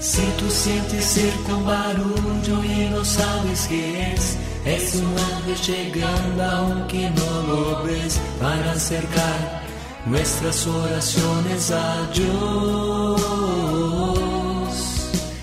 [0.00, 6.44] Si tú sientes cerca un barullo y no sabes qué es, es un ángel llegando
[6.44, 9.62] aunque no lo ves para acercar
[10.06, 13.20] nuestras oraciones a Dios.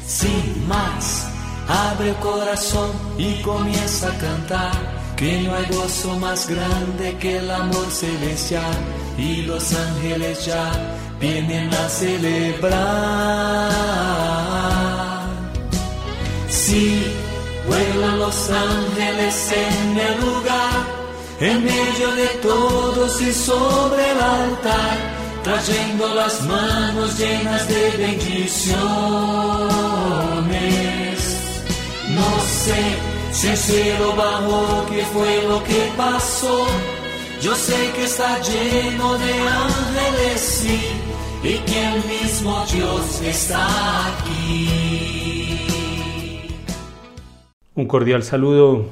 [0.07, 1.27] Sin más,
[1.67, 5.05] abre el corazón y comienza a cantar.
[5.17, 8.75] Que no hay gozo más grande que el amor celestial
[9.17, 10.71] y los ángeles ya
[11.19, 12.75] vienen a celebrar.
[16.49, 17.03] Sí,
[17.67, 20.85] vuelan los ángeles en el lugar,
[21.39, 24.97] en medio de todos y sobre el altar,
[25.43, 28.75] trayendo las manos llenas de bendiciones.
[32.09, 32.97] No sé
[33.31, 36.65] si el cielo bajó, qué fue lo que pasó.
[37.41, 40.79] Yo sé que está lleno de ángeles, sí,
[41.45, 45.67] y que el mismo Dios está aquí.
[47.75, 48.87] Un cordial saludo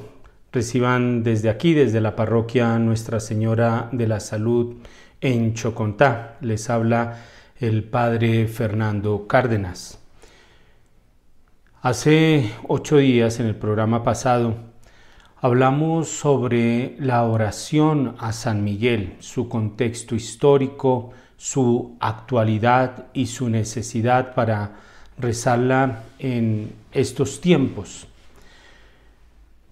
[0.51, 4.75] reciban desde aquí, desde la parroquia Nuestra Señora de la Salud
[5.19, 6.37] en Chocontá.
[6.41, 7.23] Les habla
[7.57, 9.99] el Padre Fernando Cárdenas.
[11.81, 14.53] Hace ocho días en el programa pasado
[15.41, 21.13] hablamos sobre la oración a San Miguel, su contexto histórico,
[21.44, 24.77] su actualidad y su necesidad para
[25.17, 28.08] rezarla en estos tiempos.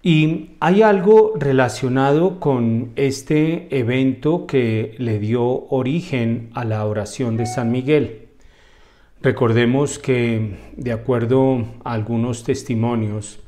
[0.02, 7.46] Y hay algo relacionado con este evento que le dio origen a la oración de
[7.46, 8.28] San Miguel.
[9.22, 13.40] Recordemos que, de acuerdo a algunos testimonios,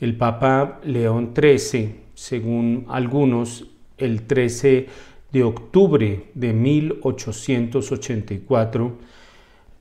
[0.00, 3.66] el Papa León XIII, según algunos,
[3.98, 4.88] el 13
[5.32, 8.98] de octubre de 1884,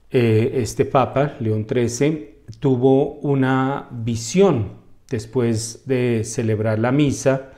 [0.10, 4.78] eh, este Papa, León XIII, tuvo una visión
[5.10, 7.52] después de celebrar la misa,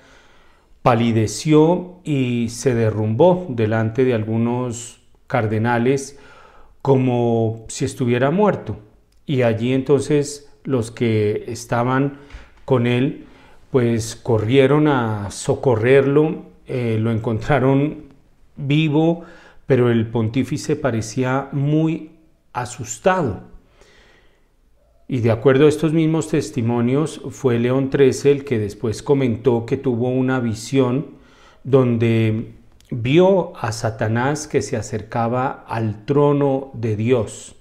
[0.81, 6.17] palideció y se derrumbó delante de algunos cardenales
[6.81, 8.77] como si estuviera muerto.
[9.25, 12.19] Y allí entonces los que estaban
[12.65, 13.25] con él
[13.71, 18.03] pues corrieron a socorrerlo, eh, lo encontraron
[18.55, 19.23] vivo,
[19.65, 22.11] pero el pontífice parecía muy
[22.53, 23.41] asustado.
[25.07, 29.77] Y de acuerdo a estos mismos testimonios, fue León XIII el que después comentó que
[29.77, 31.17] tuvo una visión
[31.63, 32.53] donde
[32.91, 37.55] vio a Satanás que se acercaba al trono de Dios,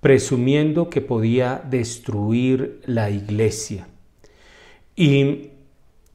[0.00, 3.86] presumiendo que podía destruir la iglesia.
[4.96, 5.51] Y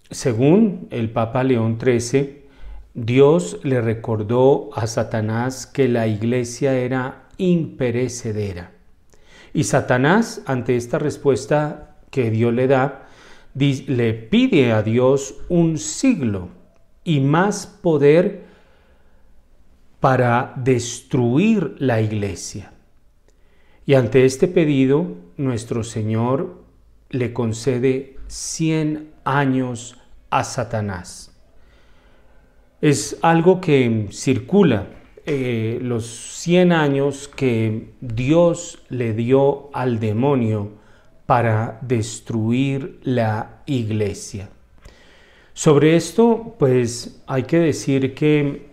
[0.10, 2.44] según el Papa León XIII,
[2.94, 8.78] Dios le recordó a Satanás que la iglesia era imperecedera
[9.58, 13.08] y Satanás, ante esta respuesta que Dios le da,
[13.56, 16.50] le pide a Dios un siglo
[17.04, 18.44] y más poder
[20.00, 22.72] para destruir la iglesia.
[23.88, 26.64] Y ante este pedido, nuestro Señor
[27.10, 29.97] le concede 100 años
[30.30, 31.32] a Satanás.
[32.82, 34.88] Es algo que circula
[35.26, 40.72] eh, los 100 años que Dios le dio al demonio
[41.26, 44.50] para destruir la iglesia.
[45.54, 48.68] Sobre esto, pues hay que decir que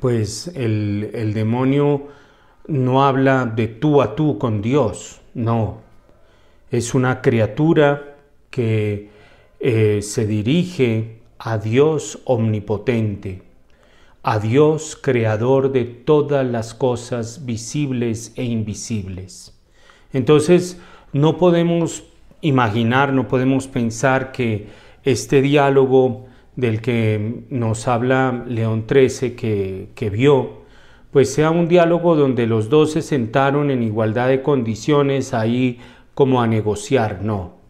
[0.00, 2.08] pues el, el demonio
[2.66, 5.82] no habla de tú a tú con Dios, no.
[6.70, 8.16] Es una criatura
[8.48, 9.11] que
[9.62, 13.52] eh, se dirige a Dios omnipotente
[14.22, 19.58] a Dios creador de todas las cosas visibles e invisibles.
[20.12, 20.80] Entonces,
[21.12, 22.04] no podemos
[22.40, 24.68] imaginar, no podemos pensar que
[25.04, 30.62] este diálogo del que nos habla León XIII que, que vio,
[31.10, 35.80] pues sea un diálogo donde los dos se sentaron en igualdad de condiciones ahí
[36.14, 37.61] como a negociar, no.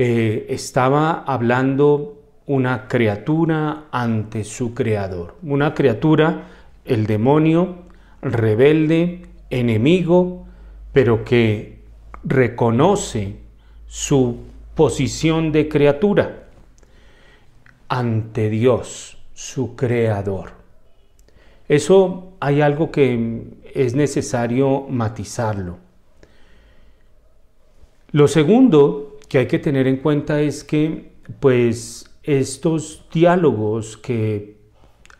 [0.00, 5.34] Eh, estaba hablando una criatura ante su creador.
[5.42, 6.44] Una criatura,
[6.84, 7.78] el demonio,
[8.22, 10.46] rebelde, enemigo,
[10.92, 11.80] pero que
[12.22, 13.38] reconoce
[13.88, 14.44] su
[14.76, 16.44] posición de criatura
[17.88, 20.52] ante Dios, su creador.
[21.68, 23.42] Eso hay algo que
[23.74, 25.78] es necesario matizarlo.
[28.12, 34.56] Lo segundo que hay que tener en cuenta es que, pues, estos diálogos que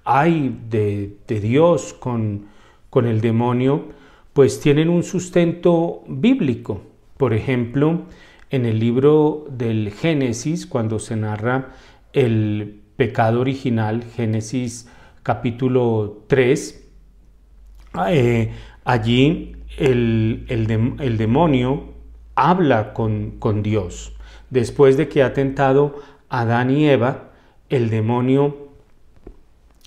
[0.05, 2.47] hay de, Dios con,
[2.91, 3.89] con el demonio,
[4.33, 6.83] pues tienen un sustento bíblico.
[7.17, 8.03] Por ejemplo,
[8.51, 11.75] en el libro del Génesis, cuando se narra
[12.13, 14.89] el pecado original, Génesis
[15.23, 16.89] capítulo 3,
[18.09, 18.53] eh,
[18.85, 21.95] allí el, el, demonio
[22.39, 24.13] habla con, con, Dios.
[24.51, 25.97] Después de que ha tentado
[26.29, 27.31] a Adán y Eva,
[27.69, 28.69] el demonio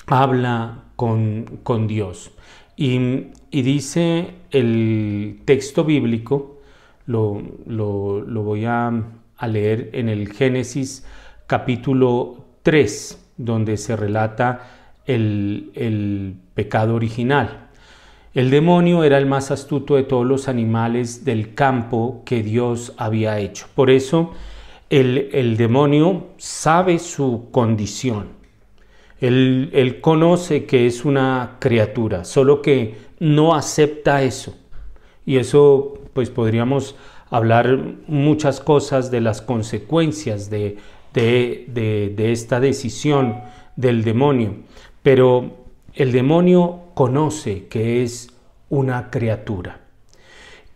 [0.05, 2.31] habla con, con Dios.
[2.75, 6.59] Y, y, dice el texto bíblico,
[7.05, 8.91] lo, lo, voy a,
[9.37, 11.05] a, leer en el Génesis
[11.47, 17.69] capítulo 3, donde se relata el, el pecado original.
[18.33, 23.39] El demonio era el más astuto de todos los animales del campo que Dios había
[23.39, 23.67] hecho.
[23.75, 24.31] Por eso
[24.89, 28.41] el, el demonio sabe su condición.
[29.19, 34.55] Él, conoce que es una criatura, solo que no acepta eso.
[35.25, 36.95] Y eso, pues podríamos
[37.29, 40.77] hablar muchas cosas de las consecuencias de,
[41.13, 43.41] de, de, de esta decisión
[43.75, 44.55] del demonio.
[45.03, 45.51] Pero
[45.93, 48.29] el demonio conoce que es
[48.69, 49.81] una criatura.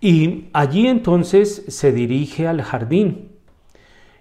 [0.02, 3.32] Y allí entonces se dirige al jardín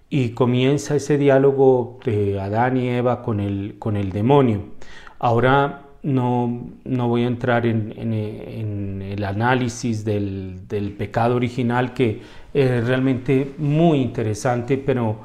[0.09, 4.75] y comienza ese diálogo de Adán y Eva con el, con el demonio.
[5.19, 12.21] Ahora no, no voy a entrar en, el análisis del, del, pecado original que
[12.53, 15.19] es realmente muy interesante, pero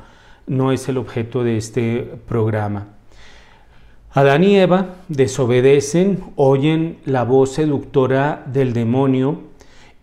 [0.48, 2.99] no es el objeto de este programa.
[4.12, 9.42] Adán y Eva desobedecen, oyen la voz seductora del demonio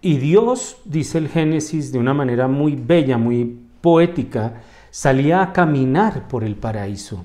[0.01, 4.63] y Dios, dice el Génesis de una manera muy bella, muy poética,
[4.93, 7.25] salía a caminar por el paraíso.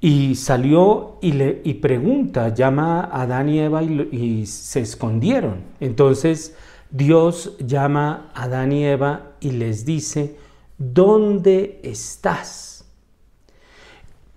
[0.00, 5.58] Y salió y, pregunta, llama a Adán y Eva y se escondieron.
[5.78, 6.56] Entonces
[6.90, 10.36] Dios llama a Adán y Eva y les dice,
[10.78, 12.69] ¿dónde estás?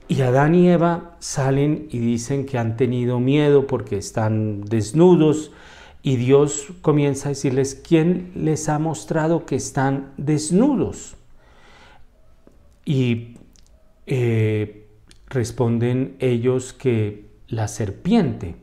[0.07, 5.51] Y Adán y Eva salen y dicen que han tenido miedo porque están desnudos
[6.05, 11.15] y Dios comienza a decirles, ¿quién les ha mostrado que están desnudos?
[12.83, 13.38] Y
[14.05, 14.85] eh,
[15.29, 18.56] responden ellos que la serpiente.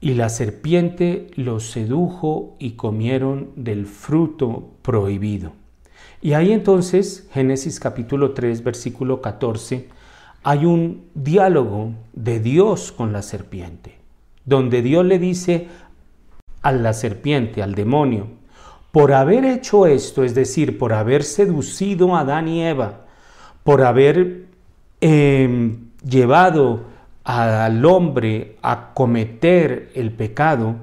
[0.00, 5.52] Y la serpiente los sedujo y comieron del fruto prohibido.
[6.26, 9.86] Y ahí entonces, Génesis capítulo 3, versículo 14,
[10.42, 13.94] hay un diálogo de Dios con la serpiente,
[14.44, 15.68] donde Dios le dice
[16.62, 18.26] a la serpiente, al demonio,
[18.90, 23.02] por haber hecho esto, es decir, por haber seducido a Adán y Eva,
[23.62, 24.46] por haber
[25.00, 26.86] em, llevado
[27.22, 30.74] al hombre a cometer el pecado,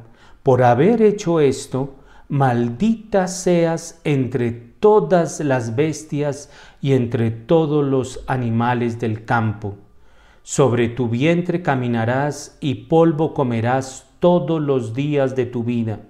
[0.42, 1.96] por haber hecho esto,
[2.30, 6.52] maldita seas entre todas las bestias
[6.82, 9.78] y entre todos los animales del campo.
[10.42, 16.02] Sobre tu vientre caminarás y polvo comerás todos los días de tu vida.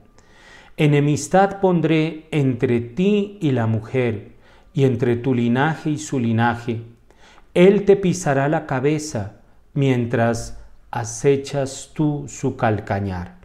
[0.75, 4.31] Enemistad pondré entre ti y la mujer,
[4.73, 6.81] y entre tu linaje y su linaje.
[7.53, 9.35] Él te pisará la cabeza
[9.75, 10.59] mientras
[10.89, 13.35] acechas tú su calcañar.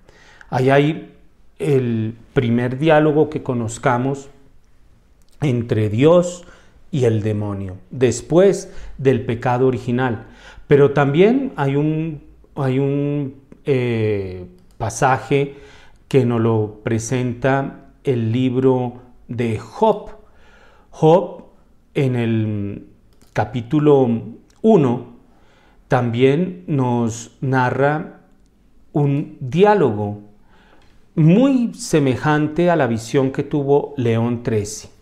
[0.48, 1.14] Ahí hay
[1.58, 4.30] el primer diálogo que conozcamos
[5.40, 6.44] entre Dios
[6.90, 10.26] y el demonio, después del pecado original.
[10.66, 12.22] Pero también hay un,
[12.54, 14.46] hay un eh,
[14.78, 15.56] pasaje
[16.08, 20.10] que nos lo presenta el libro de Job.
[20.90, 21.44] Job
[21.94, 22.86] en el
[23.32, 24.08] capítulo
[24.62, 25.06] 1
[25.88, 28.20] también nos narra
[28.92, 30.22] un diálogo
[31.14, 34.97] muy semejante a la visión que tuvo León XIII.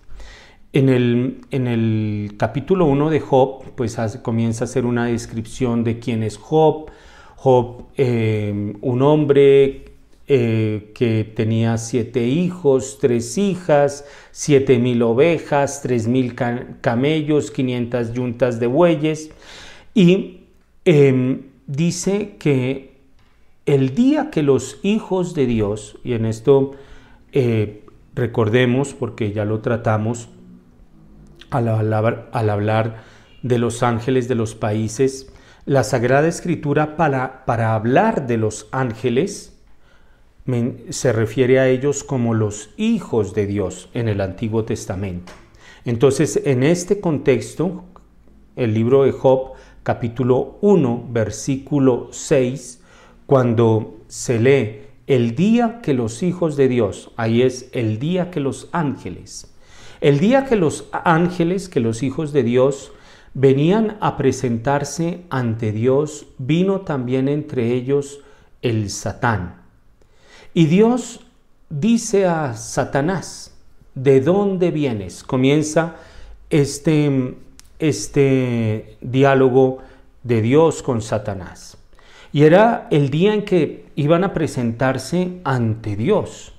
[0.72, 5.98] En el, en el capítulo 1 de Job, pues comienza a hacer una descripción de
[5.98, 6.90] quién es Job.
[7.36, 9.96] Job, eh, un hombre
[10.28, 18.58] eh, que tenía siete hijos, tres hijas, siete mil ovejas, tres mil camellos, quinientas yuntas
[18.58, 19.30] de bueyes.
[19.94, 20.40] Y
[20.84, 22.96] em, dice que
[23.66, 26.72] el día que los hijos de Dios, y en esto
[27.32, 27.84] eh,
[28.16, 30.28] recordemos, porque ya lo tratamos,
[31.50, 33.04] al hablar,
[33.42, 35.32] de los ángeles de los países,
[35.66, 39.58] la Sagrada Escritura para, hablar de los ángeles
[40.90, 45.32] se refiere a ellos como los hijos de Dios en el Antiguo Testamento.
[45.84, 47.84] Entonces, en este contexto,
[48.54, 52.80] el libro de Job, capítulo 1, versículo 6,
[53.26, 58.40] cuando se lee el día que los hijos de Dios, ahí es el día que
[58.40, 59.54] los ángeles,
[60.00, 62.92] el día que los ángeles, que los hijos de Dios
[63.34, 68.20] venían a presentarse ante Dios, vino también entre ellos
[68.62, 69.62] el Satán.
[70.54, 71.20] Y Dios
[71.68, 73.54] dice a Satanás,
[73.94, 75.22] ¿de dónde vienes?
[75.22, 75.96] Comienza
[76.50, 77.34] este,
[77.78, 79.78] este diálogo
[80.22, 81.76] de Dios con Satanás.
[82.32, 86.54] Y era el día en que iban a presentarse ante Dios.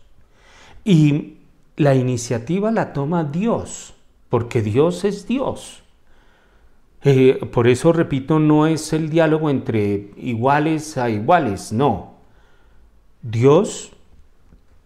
[0.83, 1.36] Y
[1.77, 3.93] la iniciativa la toma Dios,
[4.29, 5.83] porque Dios es Dios.
[7.03, 12.15] Eh, por eso, repito, no es el diálogo entre iguales a iguales, no.
[13.21, 13.91] Dios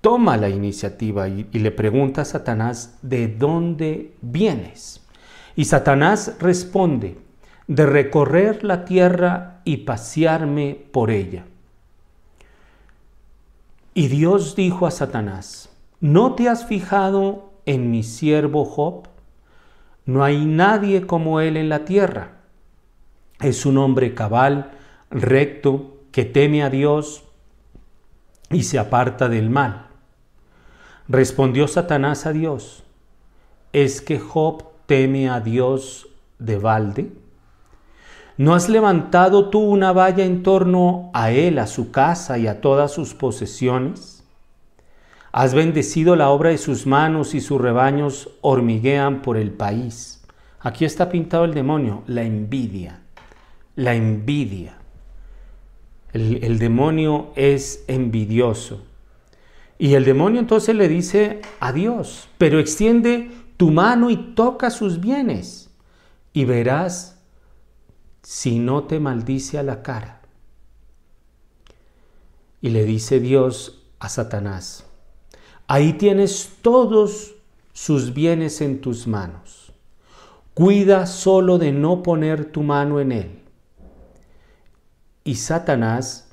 [0.02, 5.02] toma la iniciativa y, y le pregunta a Satanás, ¿de dónde vienes?
[5.56, 7.18] Y Satanás responde,
[7.68, 11.46] de recorrer la tierra y pasearme por ella.
[13.94, 15.71] Y Dios dijo a Satanás,
[16.02, 19.08] ¿no te has fijado en mi siervo Job?
[20.06, 22.40] No hay nadie como él en la tierra.
[23.40, 24.72] Es un hombre cabal,
[25.10, 27.24] recto, que teme a Dios
[28.50, 29.88] y se aparta del mal.
[31.08, 32.84] Respondió Satanás a Dios,
[33.74, 36.08] ¿es que Job teme a Dios
[36.40, 37.12] de balde?
[38.38, 42.60] ¿No has levantado tú una valla en torno a él, a su casa y a
[42.60, 44.21] todas sus posesiones?
[45.32, 50.24] Has bendecido la obra de sus manos y sus rebaños hormiguean por el país.
[50.60, 53.02] Aquí está pintado el demonio, la envidia,
[53.76, 54.78] la envidia.
[56.14, 58.86] El, demonio es envidioso.
[59.80, 65.00] Y el demonio entonces le dice a Dios, pero extiende tu mano y toca sus
[65.00, 65.70] bienes
[66.34, 67.18] y verás
[68.22, 70.22] si no te maldice a la cara.
[72.60, 74.86] Y le dice Dios a Satanás,
[75.72, 77.34] ahí tienes todos
[77.72, 79.72] sus bienes en tus manos.
[80.54, 83.40] Cuida solo de no poner tu mano en él.
[85.24, 86.30] Y Satanás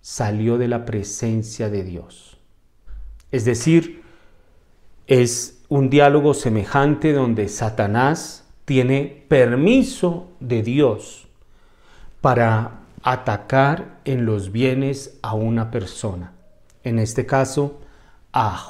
[0.00, 2.38] salió de la presencia de Dios.
[3.32, 4.04] Es decir,
[5.08, 11.26] es un diálogo semejante donde Satanás tiene permiso de Dios
[12.20, 16.32] para atacar en los bienes a una persona,
[16.84, 17.80] en este caso
[18.32, 18.68] a.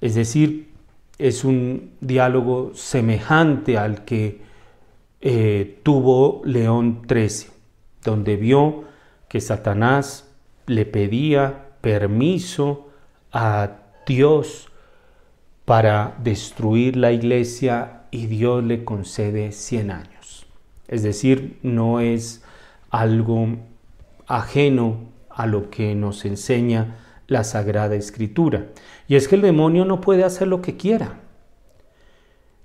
[0.00, 0.72] Es decir,
[1.18, 4.40] es un diálogo semejante al que
[5.20, 7.50] eh, tuvo León XIII,
[8.04, 8.84] donde vio
[9.28, 10.28] que Satanás
[10.66, 12.90] le pedía permiso
[13.32, 14.68] a Dios
[15.64, 20.46] para destruir la iglesia y Dios le concede 100 años.
[20.86, 22.44] Es decir, no es
[22.90, 23.48] algo
[24.26, 24.98] ajeno
[25.28, 28.68] a lo que nos enseña la Sagrada Escritura.
[29.08, 31.20] Y es que el demonio no puede hacer lo que quiera.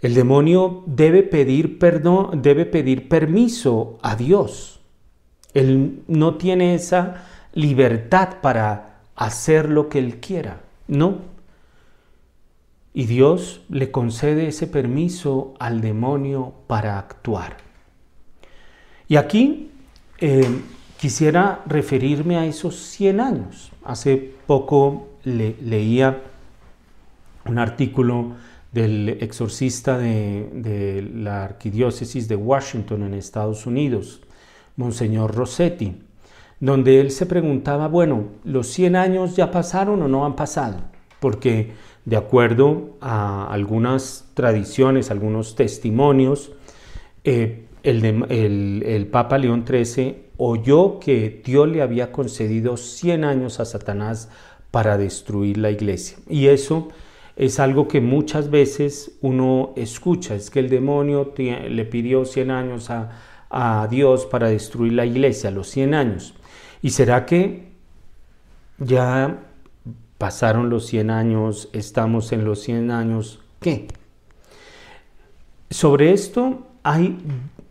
[0.02, 4.82] El demonio debe pedir perdón, debe pedir permiso a Dios.
[5.54, 10.62] Él no tiene esa libertad para hacer lo que él quiera.
[10.88, 11.20] No,
[12.94, 17.58] y Dios le concede ese permiso al demonio para actuar.
[19.08, 19.72] Y aquí
[20.20, 20.62] eh,
[20.98, 23.71] quisiera referirme a esos 100 años.
[23.92, 26.22] Hace poco leía
[27.46, 28.38] un artículo
[28.72, 34.22] del exorcista de, la arquidiócesis de Washington en Estados Unidos,
[34.78, 36.04] Monseñor Rossetti,
[36.62, 40.78] donde él se preguntaba, bueno, ¿los 100 años ya pasaron o no han pasado?
[41.20, 41.74] Porque
[42.06, 46.54] de acuerdo a algunas tradiciones, algunos testimonios,
[47.26, 54.30] eh, el, Papa León XIII oyó que Dios le había concedido 100 años a Satanás
[54.72, 56.18] para destruir la iglesia.
[56.30, 56.90] Y eso
[57.36, 62.90] es algo que muchas veces uno escucha, es que el demonio le pidió 100 años
[62.90, 63.12] a,
[63.50, 66.34] a Dios para destruir la iglesia, los 100 años.
[66.82, 67.72] ¿Y será que
[68.78, 69.44] ya
[70.18, 73.88] pasaron los 100 años, estamos en los 100 años, ¿qué?
[75.70, 77.18] Sobre esto hay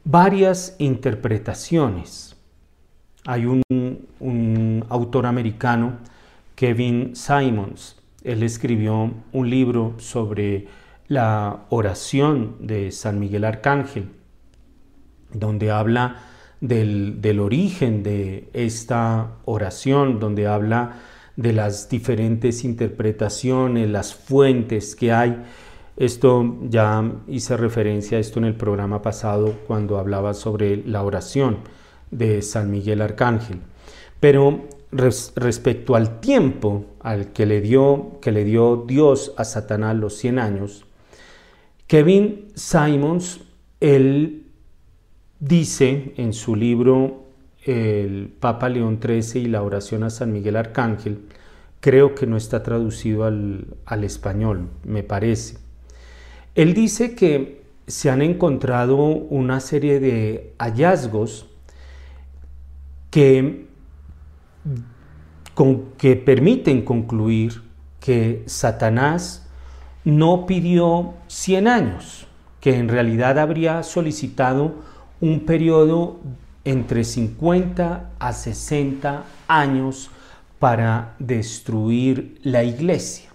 [0.05, 2.37] varias interpretaciones.
[3.27, 5.99] Hay un, autor americano,
[6.55, 10.67] Kevin Simons, él escribió un libro sobre
[11.09, 14.11] la oración de San Miguel Arcángel,
[15.33, 16.23] donde habla
[16.61, 20.99] del origen de esta oración, donde habla
[21.37, 25.43] de las diferentes interpretaciones, las fuentes que hay.
[26.01, 31.59] Esto ya hice referencia a esto en el programa pasado cuando hablaba sobre la oración,
[32.11, 33.59] de San Miguel Arcángel.
[34.19, 40.15] Pero respecto al tiempo al que le, dio, que le dio Dios a Satanás los
[40.17, 40.87] 100 años,
[41.87, 43.43] Kevin Simons,
[43.81, 44.47] él
[45.39, 47.25] dice en su libro
[47.67, 51.27] El Papa León XIII y la oración a San Miguel Arcángel,
[51.81, 55.70] creo que no está traducido al, al español, me parece.
[56.61, 61.47] Él dice que se han encontrado una serie de hallazgos
[63.11, 63.67] que
[65.97, 67.63] que permiten concluir
[67.99, 69.49] que Satanás
[70.05, 72.27] no pidió 100 años,
[72.61, 74.75] que en realidad habría solicitado
[75.23, 76.21] un periodo
[76.67, 80.11] entre 50 a 60 años
[80.59, 83.30] para destruir la iglesia.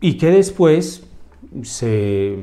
[0.00, 1.04] Y que después
[1.62, 2.36] se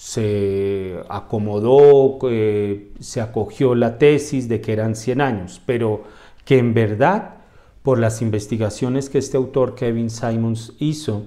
[0.00, 6.04] se acomodó, eh, se acogió la tesis de que eran 100 años, pero
[6.46, 7.34] que en verdad,
[7.82, 11.24] por las investigaciones que este autor Kevin Simons hizo,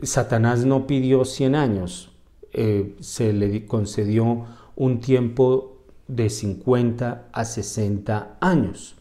[0.00, 2.12] Satanás no pidió 100 años,
[2.52, 4.44] eh, se le concedió
[4.76, 8.94] un tiempo de 50 a 60 años.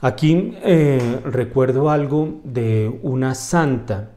[0.00, 4.13] Aquí eh, recuerdo algo de una santa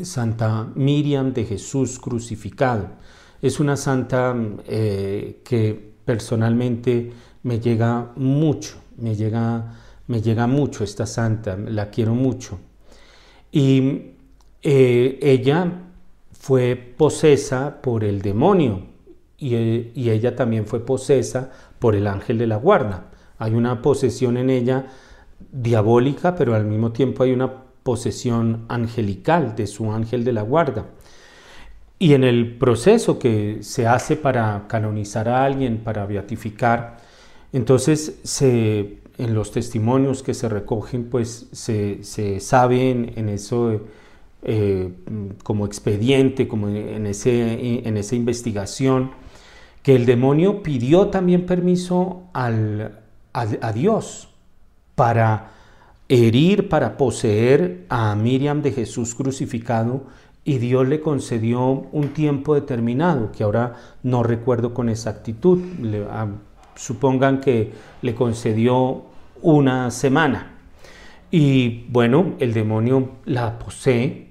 [0.00, 2.88] Santa Miriam de Jesús crucificado.
[3.40, 4.34] Es una santa
[4.66, 9.74] eh, que personalmente me llega mucho, me llega,
[10.06, 12.58] me llega mucho esta santa, la quiero mucho.
[13.52, 14.12] Y
[14.62, 15.70] eh, ella
[16.32, 18.82] fue posesa por el demonio
[19.38, 23.10] y, y ella también fue posesa por el ángel de la guarda.
[23.38, 24.86] Hay una posesión en ella
[25.52, 30.86] diabólica, pero al mismo tiempo hay una posesión angelical de su ángel de la guarda.
[31.98, 36.98] Y en el proceso que se hace para canonizar a alguien, para beatificar,
[37.52, 43.80] entonces se, en los testimonios que se recogen, pues se, sabe en, eso
[44.42, 44.92] eh,
[45.44, 49.12] como expediente, como en, ese, en esa investigación,
[49.82, 54.30] que el demonio pidió también permiso al, a Dios
[54.94, 55.52] para
[56.08, 60.04] herir para poseer a Miriam de Jesús crucificado
[60.44, 65.60] y Dios le concedió un tiempo determinado, que ahora no recuerdo con exactitud.
[66.10, 66.28] Ah,
[66.74, 69.04] supongan que le concedió
[69.40, 70.58] una semana.
[71.30, 74.28] Y bueno, el demonio la posee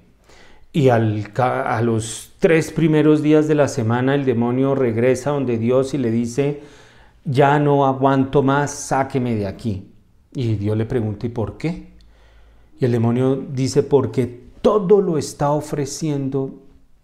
[0.72, 5.94] y al, a los tres primeros días de la semana el demonio regresa donde Dios
[5.94, 6.62] y le dice,
[7.24, 9.93] ya no aguanto más, sáqueme de aquí.
[10.34, 11.94] Y Dios le pregunta, ¿y por qué?
[12.78, 16.54] Y el demonio dice, porque todo lo está ofreciendo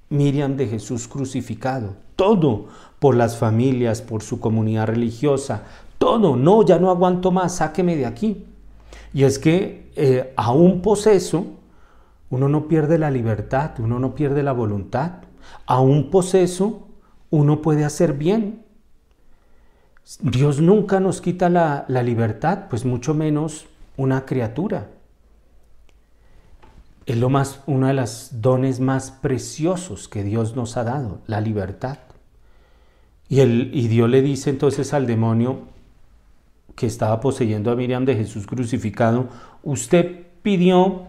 [0.08, 1.94] Miriam de Jesús crucificado.
[2.16, 2.66] Todo
[2.98, 5.64] por las familias, por su comunidad religiosa.
[5.98, 6.36] Todo.
[6.36, 8.44] No, ya no aguanto más, sáqueme de aquí.
[9.14, 11.46] Y es que eh, a un poseso
[12.30, 15.22] uno no pierde la libertad, uno no pierde la voluntad.
[15.66, 16.88] A un poseso
[17.30, 18.64] uno puede hacer bien.
[20.20, 24.88] Dios nunca nos quita la, libertad, pues mucho menos una criatura.
[27.06, 31.40] Es lo más, uno de los dones más preciosos que Dios nos ha dado, la
[31.40, 31.98] libertad.
[33.28, 35.60] Y, el, y Dios le dice entonces al demonio
[36.74, 39.28] que estaba poseyendo a Miriam de Jesús crucificado,
[39.62, 41.08] usted pidió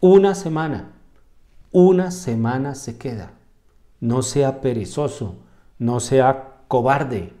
[0.00, 0.92] una semana,
[1.72, 3.32] una semana se queda.
[4.00, 5.36] No sea perezoso,
[5.78, 7.32] no sea cobarde,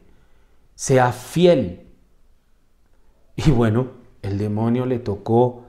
[0.78, 1.88] sea fiel.
[3.34, 3.88] Y bueno,
[4.22, 5.64] el demonio le tocó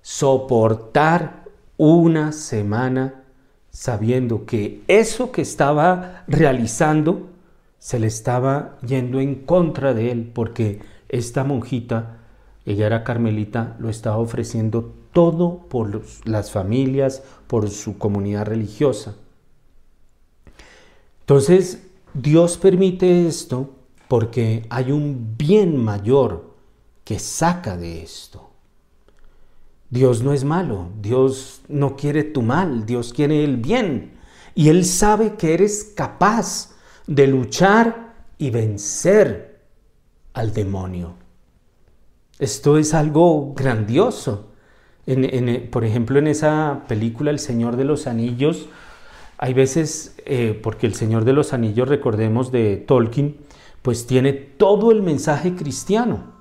[0.00, 1.44] soportar
[1.76, 3.22] una semana
[3.70, 7.28] sabiendo que eso que estaba realizando
[7.78, 12.18] se le estaba yendo en contra de él porque esta monjita,
[12.66, 19.14] ella era carmelita, lo estaba ofreciendo todo por las familias, por su comunidad religiosa.
[21.20, 23.76] Entonces, Dios permite esto
[24.08, 26.54] porque hay un bien mayor
[27.04, 28.50] que saca de esto.
[29.90, 34.12] Dios no es malo, Dios no quiere tu mal, Dios quiere el bien.
[34.54, 36.70] Y Él sabe que eres capaz
[37.06, 39.60] de luchar y vencer
[40.32, 41.14] al demonio.
[42.38, 44.48] Esto es algo grandioso.
[45.70, 48.68] por ejemplo, en esa película El Señor de los Anillos,
[49.36, 53.36] hay veces, eh, porque El Señor de los Anillos, recordemos de Tolkien,
[53.82, 56.32] pues tiene todo el mensaje cristiano.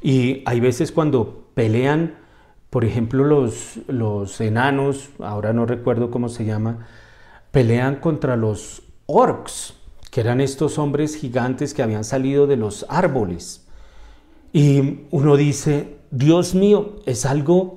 [0.00, 2.18] Y hay veces cuando pelean,
[2.70, 6.86] por ejemplo, los, los enanos, ahora no recuerdo cómo se llama,
[7.50, 9.74] pelean contra los orcs,
[10.10, 13.66] que eran estos hombres gigantes que habían salido de los árboles.
[14.52, 17.74] Y uno dice, Dios mío, es algo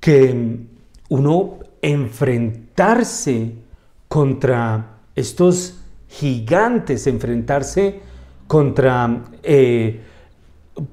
[0.00, 0.66] que
[1.08, 3.54] uno enfrentarse
[4.08, 5.81] contra estos
[6.12, 8.00] gigantes, enfrentarse
[8.46, 10.02] contra eh,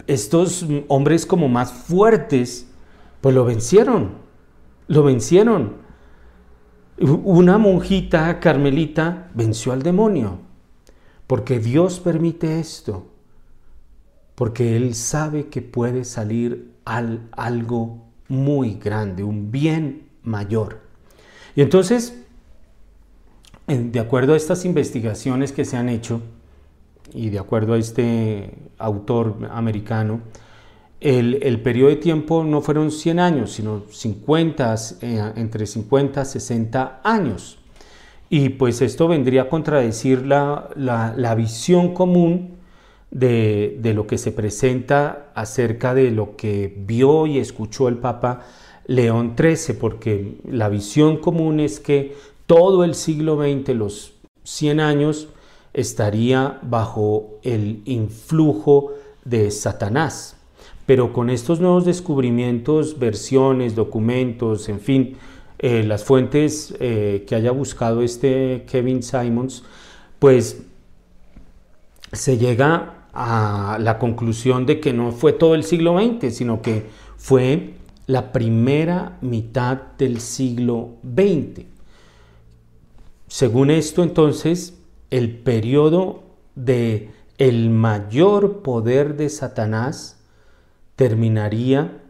[0.08, 2.68] estos hombres como más fuertes,
[3.20, 4.12] pues lo vencieron,
[4.88, 5.74] lo vencieron.
[7.00, 10.40] Una monjita carmelita venció al demonio,
[11.28, 13.08] porque Dios permite esto,
[14.36, 20.80] porque Él sabe que puede salir al, algo muy grande, un bien mayor.
[21.56, 22.19] Y entonces,
[23.78, 26.22] de acuerdo a estas investigaciones que se han hecho,
[27.14, 30.22] y de acuerdo a este autor americano,
[31.00, 37.02] el, periodo de tiempo no fueron 100 años, sino 50, eh, entre 50 y 60
[37.04, 37.58] años.
[38.30, 42.58] Y pues esto vendría a contradecir la, visión común
[43.12, 48.42] de, de, lo que se presenta acerca de lo que vio y escuchó el Papa
[48.86, 52.16] León XIII, porque la visión común es que
[52.50, 55.28] todo el siglo XX, los 100 años,
[55.72, 60.36] estaría bajo el influjo de Satanás.
[60.88, 65.18] Pero con estos nuevos descubrimientos, versiones, documentos, en fin,
[65.60, 69.64] eh, las fuentes eh, que haya buscado este Kevin Simons,
[70.18, 70.64] pues
[72.12, 76.88] se llega a la conclusión de que no fue todo el siglo XX, sino que
[77.16, 77.76] fue
[78.08, 81.69] la primera mitad del siglo XX.
[83.30, 84.74] Según esto, entonces,
[85.12, 86.24] el periodo
[86.56, 90.20] de el mayor poder de Satanás
[90.96, 92.02] terminaría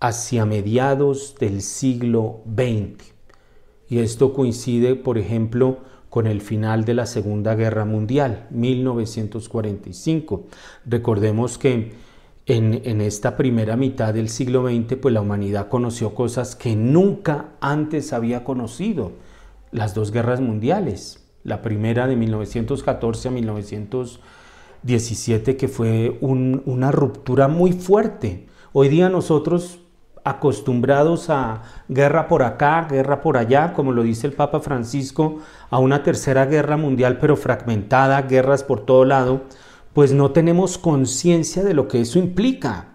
[0.00, 3.12] hacia mediados del siglo XX.
[3.90, 10.46] Y esto coincide, por ejemplo, con el final de la Segunda Guerra Mundial, 1945.
[10.86, 11.92] Recordemos que
[12.46, 17.50] en, en, esta primera mitad del siglo XX, pues la humanidad conoció cosas que nunca
[17.60, 19.12] antes había conocido,
[19.72, 27.72] las dos guerras mundiales, la primera de 1914 a 1917, que fue una ruptura muy
[27.72, 28.46] fuerte.
[28.72, 29.80] Hoy día nosotros
[30.22, 35.38] acostumbrados a guerra por acá, guerra por allá, como lo dice el Papa Francisco,
[35.70, 39.44] a una tercera guerra mundial pero fragmentada, guerras por todo lado,
[39.94, 42.88] pues no tenemos conciencia de lo que eso implica.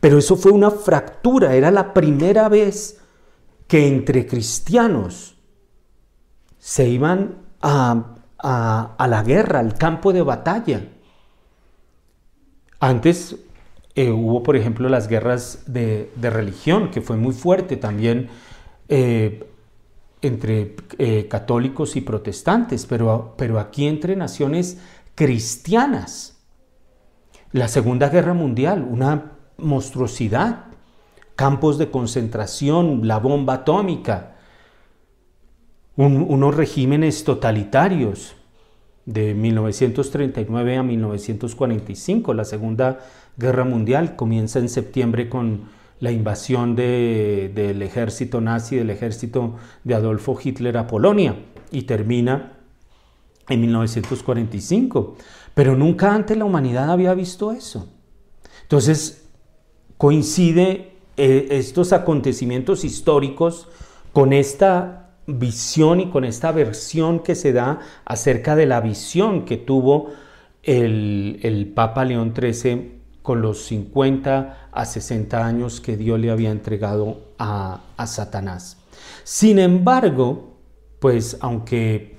[0.00, 3.00] Pero eso fue una fractura, era la primera vez
[3.66, 5.39] que entre cristianos
[6.60, 10.84] se iban a, la guerra, al campo de batalla.
[12.78, 13.36] Antes
[13.94, 18.28] eh, hubo, por ejemplo, las guerras de, religión, que fue muy fuerte también
[18.88, 19.50] eh,
[20.22, 24.78] entre eh, católicos y protestantes, pero, pero aquí entre naciones
[25.14, 26.42] cristianas.
[27.52, 30.66] La Segunda Guerra Mundial, una monstruosidad,
[31.36, 34.36] campos de concentración, la bomba atómica,
[36.06, 38.34] unos regímenes totalitarios
[39.04, 42.34] de 1939 a 1945.
[42.34, 43.00] La Segunda
[43.36, 50.38] Guerra Mundial comienza en septiembre con la invasión del ejército nazi, del ejército de Adolfo
[50.42, 51.36] Hitler a Polonia
[51.70, 52.54] y termina
[53.48, 55.16] en 1945.
[55.54, 57.92] Pero nunca antes la humanidad había visto eso.
[58.62, 59.28] Entonces
[59.98, 63.68] coincide eh, estos acontecimientos históricos
[64.12, 64.99] con esta
[65.38, 70.10] visión y con esta versión que se da acerca de la visión que tuvo
[70.62, 77.18] el, Papa León XIII con los 50 a 60 años que Dios le había entregado
[77.38, 78.78] a, a Satanás.
[79.24, 80.56] Sin embargo,
[80.98, 82.16] pues aunque,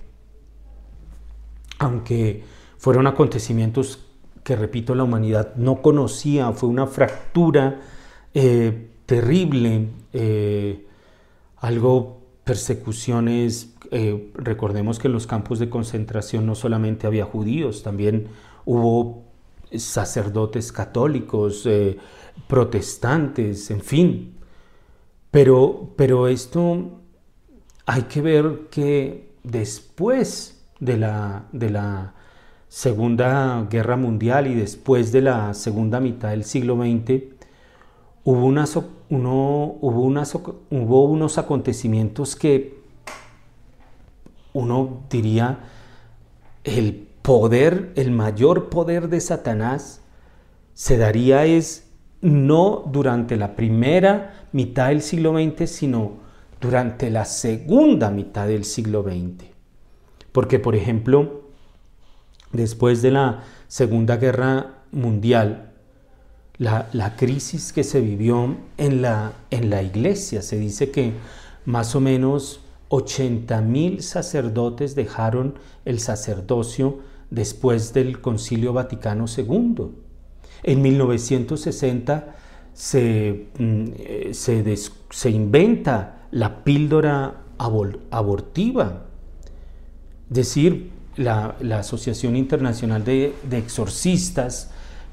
[1.79, 2.43] aunque
[2.77, 3.99] fueron acontecimientos
[4.43, 7.79] que, repito, la humanidad no conocía, fue una fractura
[8.33, 10.87] eh, terrible, eh,
[11.57, 18.27] algo persecuciones, eh, recordemos que en los campos de concentración no solamente había judíos, también
[18.65, 19.23] hubo
[19.73, 21.97] sacerdotes católicos, eh,
[22.47, 24.37] protestantes, en fin.
[25.29, 27.01] Pero, pero esto
[27.85, 32.13] hay que ver que después de la, de la
[32.67, 37.23] Segunda Guerra Mundial y después de la segunda mitad del siglo XX,
[38.23, 38.79] hubo, unas,
[39.11, 40.07] uno, hubo,
[40.71, 42.79] hubo unos acontecimientos que
[44.53, 45.59] uno diría
[46.63, 50.01] el poder, el mayor poder de Satanás
[50.73, 51.89] se daría es
[52.21, 56.13] no durante la primera mitad del siglo XX, sino
[56.61, 59.45] durante la segunda mitad del siglo XX.
[60.31, 61.41] Porque, por ejemplo,
[62.53, 65.70] después de la Segunda Guerra Mundial,
[66.61, 71.13] la, crisis que se vivió en la, en la iglesia, se dice que
[71.65, 76.99] más o menos 80 mil sacerdotes dejaron el sacerdocio
[77.31, 79.87] después del Concilio Vaticano II.
[80.63, 82.35] En 1960
[82.73, 89.05] se, mm, eh, se, inventa la píldora abortiva.
[90.29, 94.70] Es decir, la, Asociación Internacional de, Exorcistas,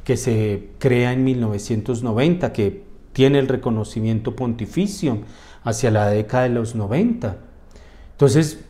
[0.09, 5.19] que se crea en 1990, que tiene el reconocimiento pontificio
[5.65, 7.37] hacia la década de los 90.
[8.13, 8.65] Entonces,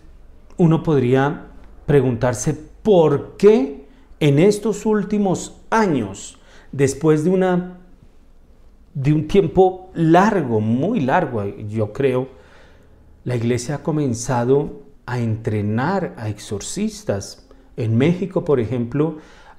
[0.57, 1.47] uno podría
[1.87, 3.87] preguntarse por qué
[4.19, 6.41] en estos últimos años,
[6.73, 7.79] después de una
[8.95, 12.31] de un tiempo largo, muy largo, yo creo,
[13.23, 17.49] la iglesia ha comenzado a entrenar a exorcistas.
[17.77, 19.19] En México, por ejemplo,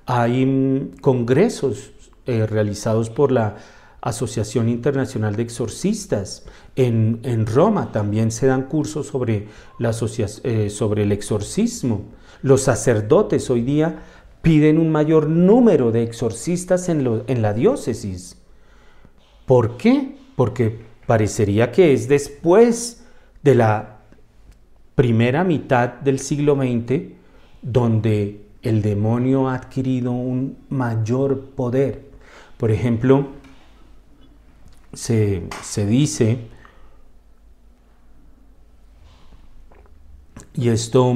[0.10, 1.92] hay mm, congresos
[2.26, 3.58] eh, realizados por la
[4.02, 6.46] Asociación Internacional de Exorcistas.
[6.76, 9.92] En, Roma también se dan cursos sobre, la
[10.44, 12.06] eh, sobre el exorcismo.
[12.42, 14.00] Los sacerdotes hoy día
[14.42, 18.42] piden un mayor número de exorcistas en, en la diócesis.
[19.46, 20.16] ¿Por qué?
[20.36, 23.06] Porque parecería que es después
[23.44, 24.00] de la
[24.96, 27.14] primera mitad del siglo XX
[27.62, 32.10] donde el demonio ha adquirido un mayor poder.
[32.58, 33.28] Por ejemplo,
[34.94, 35.48] se,
[35.88, 36.40] dice,
[40.54, 41.12] y esto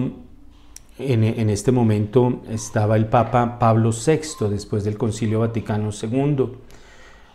[1.00, 6.50] en, en, este momento estaba el Papa Pablo VI después del Concilio Vaticano II,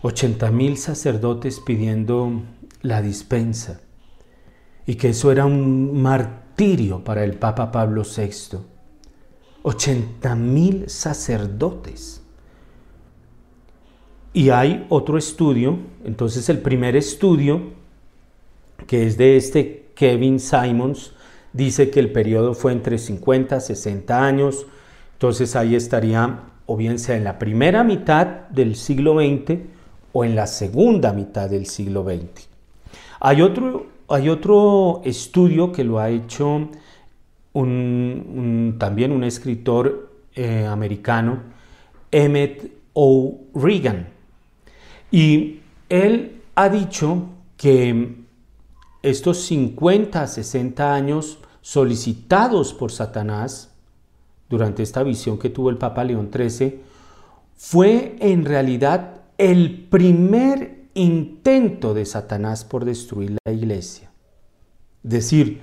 [0.01, 2.43] 80 mil sacerdotes pidiendo
[2.83, 3.81] la dispensa
[4.87, 8.59] y que eso era un martirio para el Papa Pablo VI.
[9.63, 12.23] 80 mil sacerdotes.
[14.33, 17.73] Y hay otro estudio, entonces el primer estudio,
[18.87, 21.13] que es de este Kevin Simons,
[21.53, 24.67] dice que el periodo fue entre 50 y 60 años,
[25.15, 29.59] entonces ahí estaría o bien sea en la primera mitad del siglo XX
[30.13, 32.47] o en la segunda mitad del siglo XX.
[33.21, 36.69] Hay otro, hay otro estudio que lo ha hecho
[37.53, 41.43] también un escritor eh, americano,
[42.11, 44.09] Emmett O'Regan,
[45.11, 48.17] y él ha dicho que
[49.03, 53.75] estos 50, 60 años solicitados por Satanás
[54.49, 56.81] durante esta visión que tuvo el Papa León XIII,
[57.57, 64.11] fue en realidad el primer intento de Satanás por destruir la iglesia.
[65.05, 65.61] Es decir,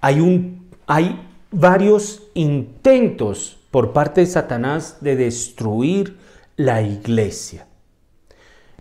[0.00, 1.20] hay, un, hay
[1.50, 6.16] varios intentos por parte de Satanás de destruir
[6.56, 7.66] la iglesia.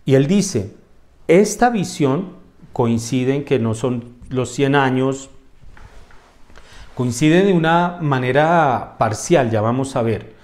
[0.05, 0.73] Y él dice,
[1.27, 2.33] esta visión
[2.73, 5.29] coincide en que no son los 100 años,
[6.95, 10.35] coincide de una manera parcial, ya vamos a ver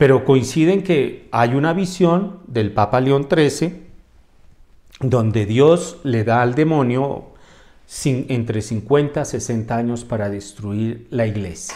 [0.00, 3.82] pero coinciden que hay una visión del Papa León XIII
[5.00, 7.29] donde Dios le da al demonio
[8.04, 11.74] entre 50 y 60 años para destruir la iglesia.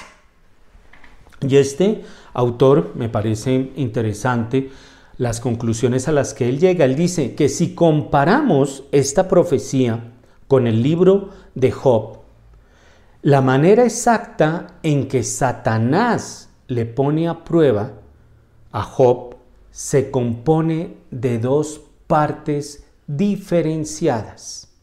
[1.40, 4.70] Y este autor me parece interesante
[5.18, 6.84] las conclusiones a las que él llega.
[6.84, 10.12] Él dice que si comparamos esta profecía
[10.48, 12.18] con el libro de Job,
[13.22, 17.92] la manera exacta en que Satanás le pone a prueba
[18.72, 19.36] a Job
[19.70, 24.73] se compone de dos partes diferenciadas.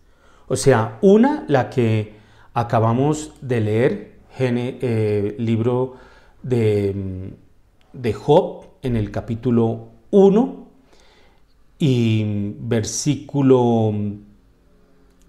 [0.51, 2.11] O sea, una, la que
[2.53, 5.95] acabamos de leer, eh, libro
[6.43, 7.33] de,
[7.93, 10.67] de Job en el capítulo 1
[11.79, 13.93] y versículo,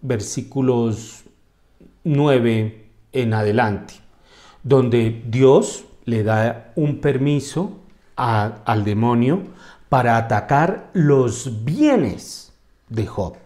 [0.00, 1.22] versículos
[2.02, 3.94] 9 en adelante,
[4.64, 7.78] donde Dios le da un permiso
[8.16, 9.44] al demonio
[9.88, 12.52] para atacar los bienes
[12.88, 13.41] de Job.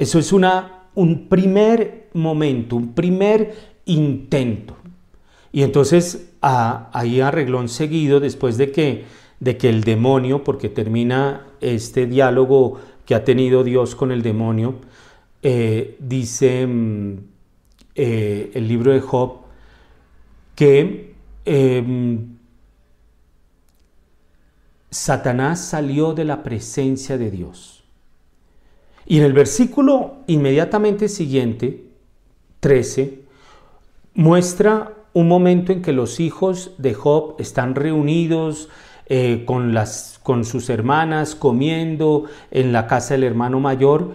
[0.00, 4.74] Eso es una, un primer momento, un primer intento.
[5.52, 9.04] Y entonces ahí arregló seguido, después de que,
[9.40, 14.76] de que el demonio, porque termina este diálogo que ha tenido Dios con el demonio,
[15.42, 17.18] eh, dice mm,
[17.94, 19.40] eh, el libro de Job
[20.54, 22.38] que em,
[24.90, 27.79] Satanás salió de la presencia de Dios.
[29.06, 31.84] Y en el versículo inmediatamente siguiente,
[32.60, 33.20] 13,
[34.14, 38.68] muestra un momento en que los hijos de Job están reunidos
[39.06, 44.12] eh, con, las, con sus hermanas, comiendo en la casa del hermano mayor,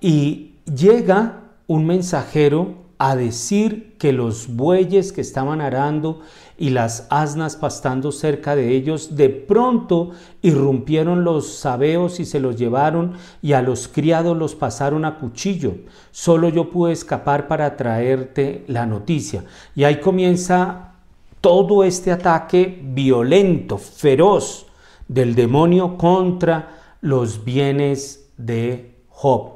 [0.00, 6.20] y llega un mensajero a decir que los bueyes que estaban arando
[6.58, 10.10] y las asnas pastando cerca de ellos, de pronto
[10.42, 15.76] irrumpieron los sabeos y se los llevaron y a los criados los pasaron a cuchillo.
[16.10, 19.44] Solo yo pude escapar para traerte la noticia.
[19.76, 20.94] Y ahí comienza
[21.40, 24.66] todo este ataque violento, feroz
[25.06, 29.52] del demonio contra los bienes de Job.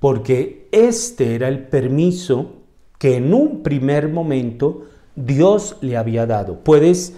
[0.00, 2.65] Porque este era el permiso
[2.98, 6.60] que en un primer momento Dios le había dado.
[6.60, 7.14] Puedes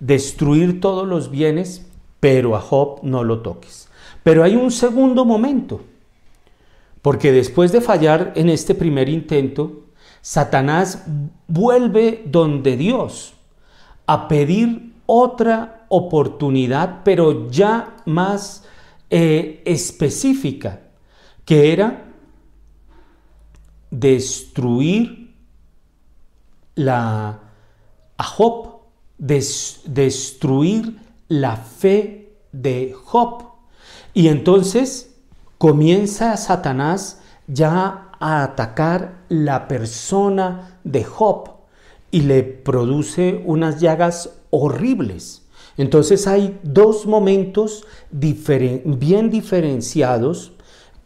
[0.00, 1.86] destruir todos los bienes,
[2.20, 3.88] pero a Job no lo toques.
[4.22, 5.82] Pero hay un segundo momento,
[7.02, 9.82] porque después de fallar en este primer intento,
[10.22, 11.04] Satanás
[11.46, 13.34] vuelve donde Dios
[14.06, 18.64] a pedir otra oportunidad, pero ya más
[19.10, 20.80] eh, específica,
[21.44, 22.13] que era
[24.00, 25.34] destruir
[26.74, 27.38] la,
[28.16, 28.80] a Job,
[29.18, 33.44] destruir la fe de Job.
[34.12, 35.14] Y entonces
[35.58, 41.50] comienza Satanás ya a atacar la persona de Job
[42.10, 45.42] y le produce unas llagas horribles.
[45.76, 50.52] Entonces hay dos momentos bien diferenciados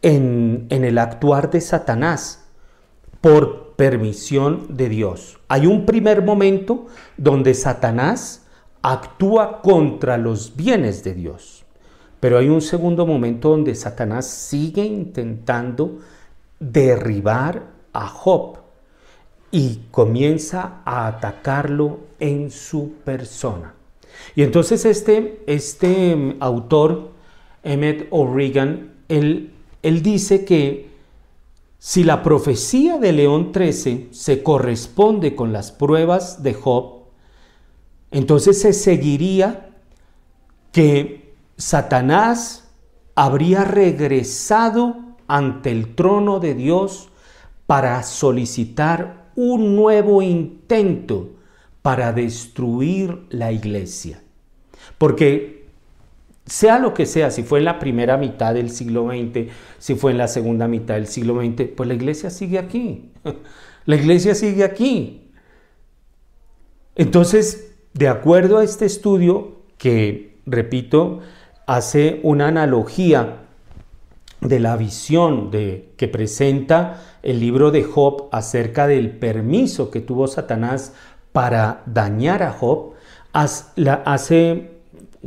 [0.01, 2.38] en, en el actuar de Satanás
[3.21, 5.39] por permisión de Dios.
[5.47, 8.45] Hay un primer momento donde Satanás
[8.81, 11.65] actúa contra los bienes de Dios,
[12.19, 15.99] pero hay un segundo momento donde Satanás sigue intentando
[16.59, 18.57] derribar a Job
[19.51, 23.73] y comienza a atacarlo en su persona.
[24.35, 27.11] Y entonces este, este mm, autor,
[27.63, 30.88] Emmett O'Regan, él, él dice que
[31.79, 37.05] si la profecía de León 13 se corresponde con las pruebas de Job,
[38.11, 39.69] entonces se seguiría
[40.73, 42.69] que Satanás
[43.15, 47.09] habría regresado ante el trono de Dios
[47.65, 51.29] para solicitar un nuevo intento
[51.81, 54.21] para destruir la iglesia.
[54.97, 55.58] Porque
[56.49, 60.11] sea lo que sea, si fue en la primera mitad del siglo XX, si fue
[60.11, 63.11] en la segunda mitad del siglo XX, pues la iglesia sigue aquí.
[63.85, 65.31] La iglesia sigue aquí.
[66.95, 71.21] Entonces, de acuerdo a este estudio, que, repito,
[71.65, 73.47] hace una analogía
[74.41, 80.27] de la visión de, que presenta el libro de Job acerca del permiso que tuvo
[80.27, 80.93] Satanás
[81.31, 82.93] para dañar a Job,
[83.33, 84.71] hace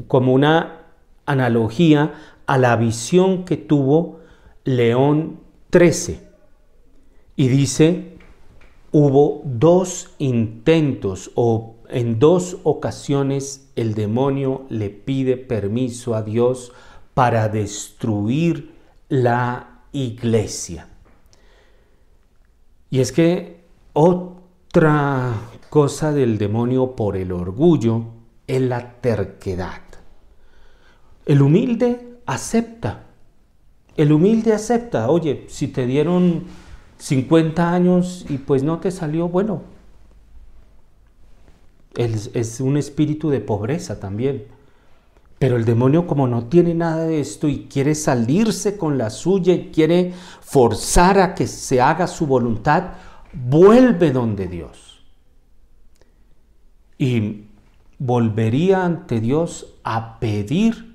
[0.06, 0.81] como una
[1.26, 2.14] analogía
[2.46, 4.20] a la visión que tuvo
[4.64, 5.40] León
[5.72, 6.20] XIII.
[7.36, 8.18] Y dice,
[8.92, 16.72] hubo dos intentos o en dos ocasiones el demonio le pide permiso a Dios
[17.14, 18.74] para destruir
[19.08, 20.88] la iglesia.
[22.90, 25.34] Y es que otra
[25.70, 28.04] cosa del demonio por el orgullo
[28.46, 29.81] es la terquedad.
[31.26, 33.04] El humilde acepta.
[33.96, 35.08] El humilde acepta.
[35.08, 36.44] Oye, si te dieron
[36.98, 39.62] 50 años y pues no te salió, bueno.
[41.94, 44.46] Es, es un espíritu de pobreza también.
[45.38, 49.52] Pero el demonio como no tiene nada de esto y quiere salirse con la suya
[49.52, 52.92] y quiere forzar a que se haga su voluntad,
[53.32, 55.04] vuelve donde Dios.
[56.96, 57.46] Y
[57.98, 60.91] volvería ante Dios a pedir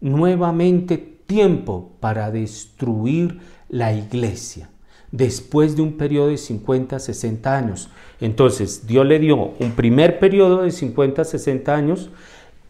[0.00, 4.68] nuevamente tiempo para destruir la iglesia
[5.12, 7.88] después de un periodo de 50, 60 años.
[8.20, 12.10] Entonces, Dios le dio un primer periodo de 50, 60 años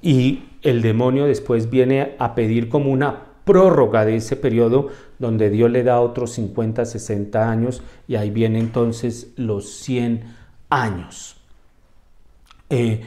[0.02, 5.70] y el demonio después viene a pedir como una prórroga de ese periodo donde Dios
[5.70, 10.24] le da otros 50, 60 años y ahí viene entonces los 100
[10.70, 11.36] años.
[12.70, 13.02] Eh,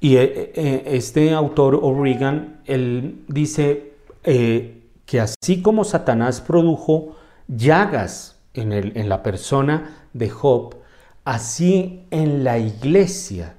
[0.00, 3.94] y eh, eh, este autor O'Regan, él dice
[4.24, 7.16] eh, que así como Satanás produjo
[7.48, 10.76] llagas en, la persona de Job,
[11.24, 13.56] así en la iglesia,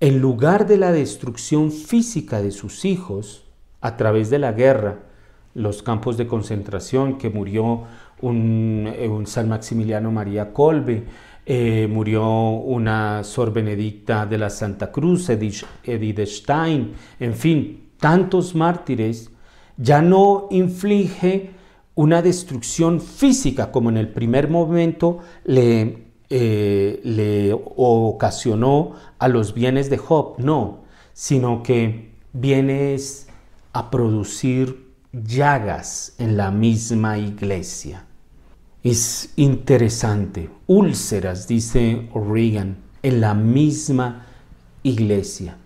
[0.00, 3.44] en lugar de la destrucción física de sus hijos
[3.80, 5.00] a través de la guerra,
[5.54, 7.84] los campos de concentración que murió
[8.20, 11.04] un, un San Maximiliano María Colbe,
[11.50, 19.30] eh, murió una Sor Benedicta de la Santa Cruz, Edith Stein, en fin, tantos mártires,
[19.78, 21.52] ya no inflige
[21.94, 29.88] una destrucción física como en el primer momento le, eh, le ocasionó a los bienes
[29.88, 30.82] de Job, no,
[31.14, 33.26] sino que vienes
[33.72, 38.04] a producir llagas en la misma iglesia.
[38.84, 44.26] Es interesante, úlceras, dice Reagan, en la misma
[44.84, 45.56] iglesia.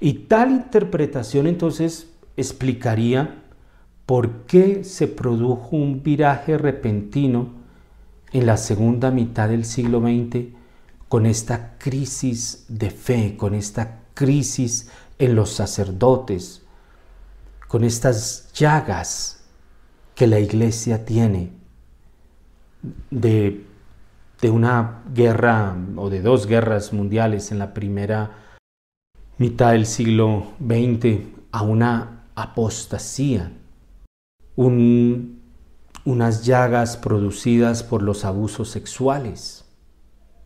[0.00, 3.42] Y tal interpretación entonces explicaría
[4.04, 7.52] por qué se produjo un viraje repentino
[8.32, 10.48] en la segunda mitad del siglo XX
[11.08, 16.62] con esta crisis de fe, con esta crisis en los sacerdotes,
[17.68, 19.44] con estas llagas
[20.14, 21.61] que la iglesia tiene
[23.10, 23.64] de,
[24.40, 28.30] de una guerra o de dos guerras mundiales en la primera
[29.38, 31.20] mitad del siglo XX
[31.52, 33.52] a una apostasía
[36.04, 39.64] unas llagas producidas por los abusos sexuales,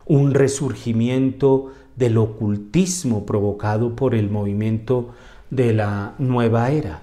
[0.05, 5.09] un resurgimiento del ocultismo provocado por el movimiento
[5.49, 7.01] de la nueva era.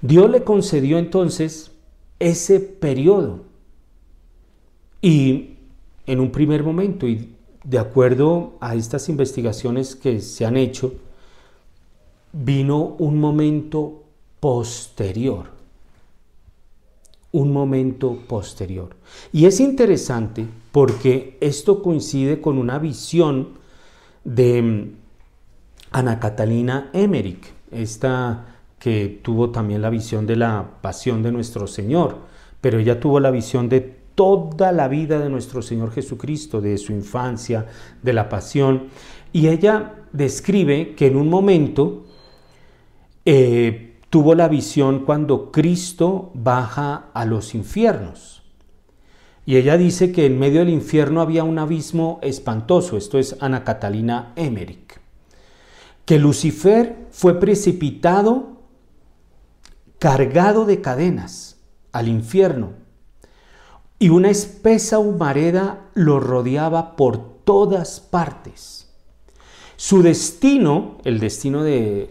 [0.00, 1.72] Dios le concedió entonces
[2.18, 3.49] ese periodo
[5.02, 5.56] y
[6.06, 7.34] en un primer momento, y
[7.64, 10.94] de acuerdo a estas investigaciones que se han hecho,
[12.32, 14.04] vino un momento
[14.40, 15.60] posterior
[17.32, 18.96] un momento posterior.
[19.32, 23.50] Y es interesante porque esto coincide con una visión
[24.24, 24.92] de mm,
[25.92, 28.46] Ana Catalina Emmerich, esta
[28.78, 32.16] que tuvo también la visión de la pasión de nuestro Señor,
[32.60, 36.92] pero ella tuvo la visión de toda la vida de nuestro Señor Jesucristo, de su
[36.92, 37.64] infancia,
[38.02, 38.88] de la pasión,
[39.32, 42.04] y ella describe que en un momento
[43.24, 48.42] eh, tuvo la visión cuando Cristo baja a los infiernos.
[49.46, 53.64] Y ella dice que en medio del infierno había un abismo espantoso, esto es Ana
[53.64, 55.00] Catalina Emmerich,
[56.04, 58.58] que Lucifer fue precipitado
[59.98, 61.58] cargado de cadenas
[61.90, 62.89] al infierno
[64.02, 68.88] y una espesa humareda lo rodeaba por todas partes.
[69.76, 72.10] Su destino, el destino de,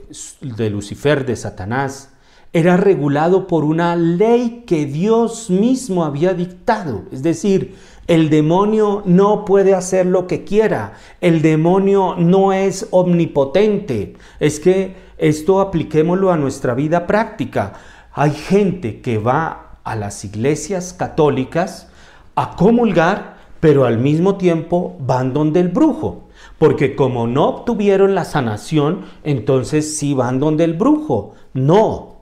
[0.71, 2.13] Lucifer, de Satanás,
[2.53, 7.05] era regulado por una ley que Dios mismo había dictado.
[7.11, 7.75] Es decir,
[8.05, 10.93] el demonio no puede hacer lo que quiera.
[11.21, 14.15] El demonio no es omnipotente.
[14.39, 17.73] Es que esto apliquémoslo a nuestra vida práctica.
[18.13, 21.89] Hay gente que va a las iglesias católicas
[22.35, 26.29] a comulgar, pero al mismo tiempo van donde el brujo.
[26.57, 31.33] Porque como no obtuvieron la sanación, entonces sí van donde el brujo.
[31.53, 32.21] No.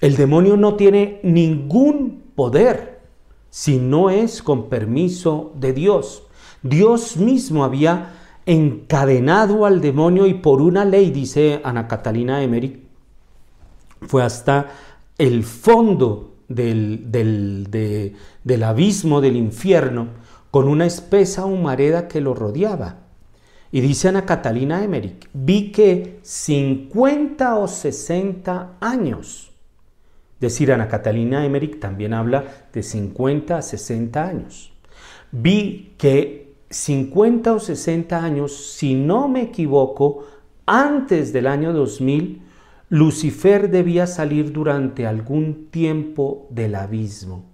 [0.00, 3.00] El demonio no tiene ningún poder
[3.50, 6.22] si no es con permiso de Dios.
[6.62, 8.12] Dios mismo había
[8.46, 12.86] encadenado al demonio y por una ley, dice Ana Catalina Emery,
[14.02, 14.68] fue hasta
[15.20, 20.08] el fondo del, del abismo del infierno
[20.50, 23.00] con una espesa humareda que lo rodeaba.
[23.70, 29.52] Y dice Ana Catalina Emmerich, vi que 50 o 60 años,
[30.40, 34.72] decir Ana Catalina Emmerich también habla de 50 a 60 años,
[35.30, 40.24] vi que 50 o 60 años, si no me equivoco,
[40.64, 42.42] antes del año 2000,
[42.92, 47.44] Lucifer debía salir durante algún tiempo del abismo.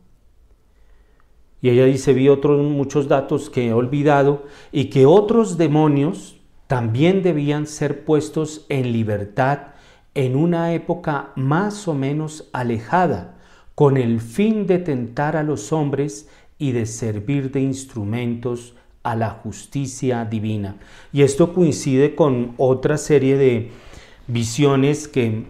[1.60, 7.22] Y ella dice, vi otros muchos datos que he olvidado y que otros demonios también
[7.22, 9.74] debían ser puestos en libertad
[10.14, 13.36] en una época más o menos alejada,
[13.74, 19.28] con el fin de tentar a los hombres y de servir de instrumentos a la
[19.28, 20.76] justicia divina.
[21.12, 23.70] Y esto coincide con otra serie de
[24.26, 25.44] visiones que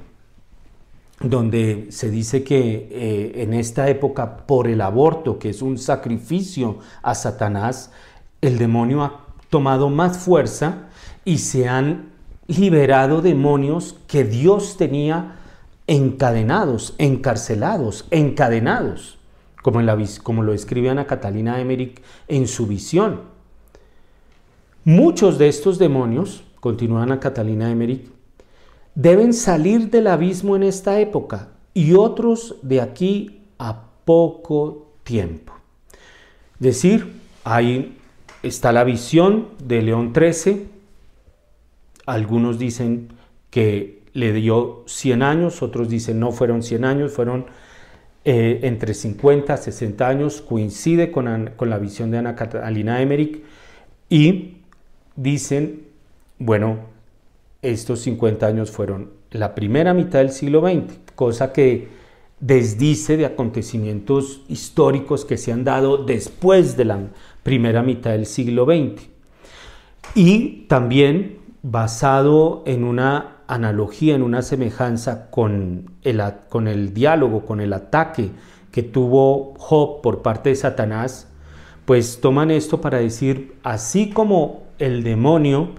[1.20, 6.78] donde se dice que eh, en esta época por el aborto, que es un sacrificio
[7.02, 7.90] a Satanás,
[8.42, 10.88] el demonio ha tomado más fuerza
[11.24, 12.10] y se han
[12.48, 15.36] liberado demonios que Dios tenía
[15.86, 19.18] encadenados, encarcelados, encadenados,
[19.62, 23.22] como, en la, como lo escribe Ana Catalina Emmerich en su visión.
[24.84, 28.15] Muchos de estos demonios, continúa Ana Catalina Emmerich,
[28.96, 35.52] deben salir del abismo en esta época y otros de aquí a poco tiempo.
[36.58, 37.12] Decir,
[37.44, 37.98] hay
[38.42, 40.68] está la visión de León XIII.
[42.06, 43.08] Algunos dicen
[43.50, 47.46] que le dio 100 años, otros dicen no fueron 100 años, fueron
[48.24, 53.42] eh, entre 50 a 60 años, coincide con, con la visión de Ana Catalina Emmerich
[54.08, 54.56] y
[55.16, 55.82] dicen,
[56.38, 56.95] bueno,
[57.70, 61.88] estos 50 años fueron la primera mitad del siglo XX, cosa que
[62.40, 67.00] desdice de acontecimientos históricos que se han dado después de la
[67.42, 69.08] primera mitad del siglo XX.
[70.14, 77.60] Y también basado en una analogía, en una semejanza con el, con el diálogo, con
[77.60, 78.30] el ataque
[78.70, 81.28] que tuvo Job por parte de Satanás,
[81.84, 85.70] pues toman esto para decir, así como el demonio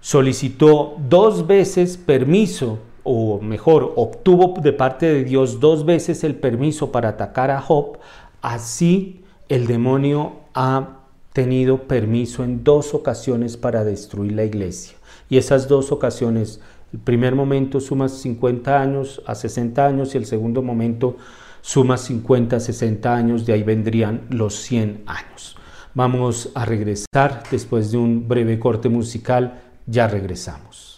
[0.00, 6.92] solicitó dos veces permiso, o mejor, obtuvo de parte de Dios dos veces el permiso
[6.92, 7.98] para atacar a Job,
[8.42, 11.00] así el demonio ha
[11.32, 14.96] tenido permiso en dos ocasiones para destruir la iglesia.
[15.28, 16.60] Y esas dos ocasiones,
[16.92, 21.16] el primer momento suma 50 años a 60 años y el segundo momento
[21.60, 25.56] suma 50 a 60 años, de ahí vendrían los 100 años.
[25.94, 30.95] Vamos a regresar después de un breve corte musical, ya regresamos.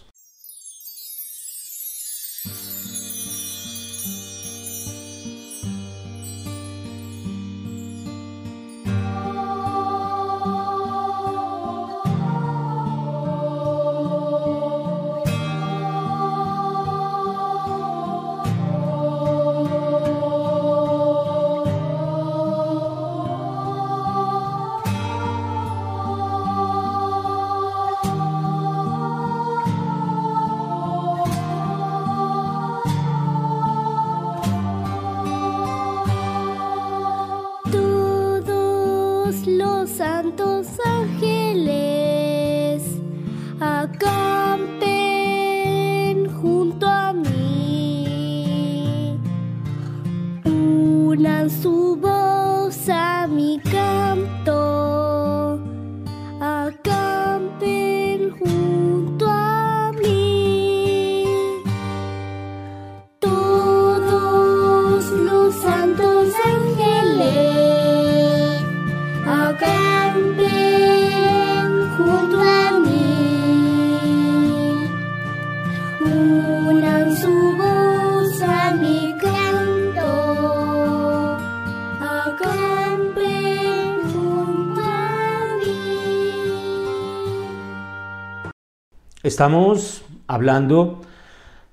[89.38, 91.02] Estamos hablando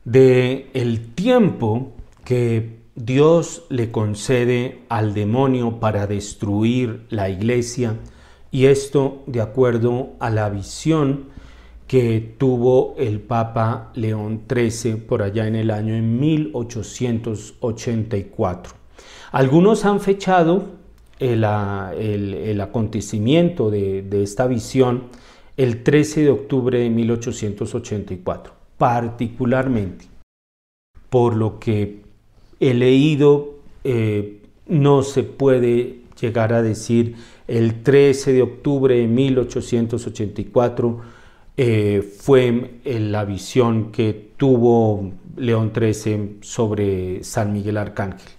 [0.03, 1.93] de el tiempo
[2.23, 7.95] que Dios le concede al demonio para destruir la iglesia
[8.51, 11.29] y esto de acuerdo a la visión
[11.87, 18.75] que tuvo el Papa León XIII por allá en el año en 1884.
[19.31, 20.65] Algunos han fechado
[21.17, 21.43] el,
[22.61, 25.24] acontecimiento de, de esta visión
[25.57, 30.05] el 13 de octubre de 1884, particularmente
[31.09, 32.01] por lo que
[32.59, 37.15] he leído, eh, no se puede llegar a decir
[37.47, 41.01] el 13 de octubre de 1884
[41.57, 48.31] eh, fue la visión que tuvo León XIII sobre San Miguel Arcángel.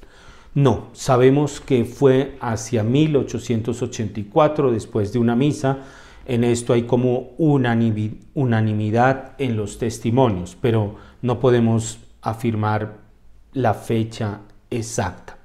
[0.55, 5.85] No, sabemos que fue hacia 1884, después de una misa,
[6.27, 12.99] en esto hay como unanimidad en los testimonios, pero no podemos afirmar
[13.53, 15.39] la fecha exacta.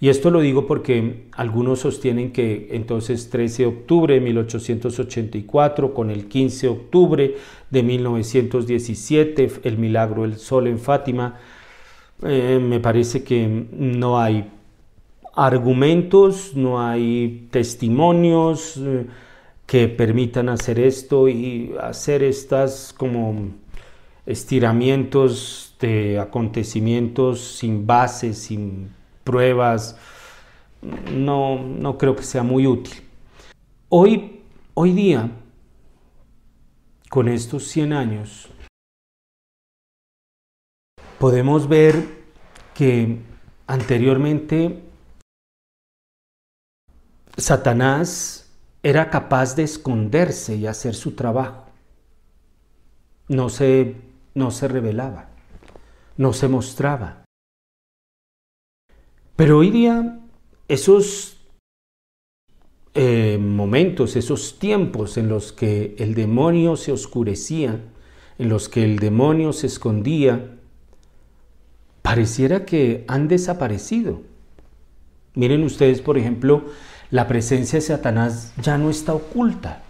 [0.00, 6.10] Y esto lo digo porque algunos sostienen que entonces 13 de octubre de 1884 con
[6.10, 7.36] el 15 de octubre
[7.70, 11.38] de 1917, el milagro del sol en Fátima,
[12.22, 14.50] eh, me parece que no hay
[15.34, 18.76] argumentos, no hay testimonios.
[18.76, 19.06] Eh,
[19.66, 23.52] que permitan hacer esto y hacer estas como
[24.26, 28.90] estiramientos de acontecimientos sin bases, sin
[29.22, 29.98] pruebas,
[31.12, 33.02] no, no creo que sea muy útil.
[33.88, 34.42] Hoy,
[34.74, 35.30] hoy día,
[37.08, 38.48] con estos 100 años,
[41.18, 42.24] podemos ver
[42.74, 43.18] que
[43.66, 44.82] anteriormente
[47.36, 48.43] Satanás
[48.84, 51.64] era capaz de esconderse y hacer su trabajo.
[53.28, 53.96] No se,
[54.34, 55.30] no se revelaba,
[56.18, 57.24] no se mostraba.
[59.36, 60.20] Pero hoy día
[60.68, 61.40] esos
[62.92, 67.80] eh, momentos, esos tiempos en los que el demonio se oscurecía,
[68.38, 70.58] en los que el demonio se escondía,
[72.02, 74.20] pareciera que han desaparecido.
[75.34, 76.66] Miren ustedes, por ejemplo,
[77.10, 79.82] la presencia de Satanás ya no está oculta.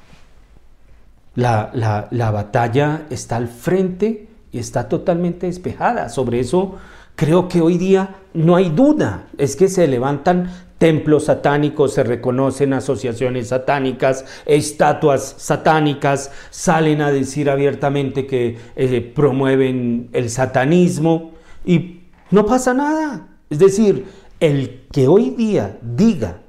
[1.35, 1.71] La,
[2.11, 6.09] la, batalla está al frente y está totalmente despejada.
[6.09, 6.77] Sobre eso
[7.17, 9.27] creo que hoy día no hay duda.
[9.37, 17.51] Es que se levantan templos satánicos, se reconocen asociaciones satánicas, estatuas satánicas, salen a decir
[17.51, 21.33] abiertamente que eh, promueven el satanismo
[21.65, 23.29] y no pasa nada.
[23.51, 24.05] Es decir,
[24.41, 26.43] el que hoy día diga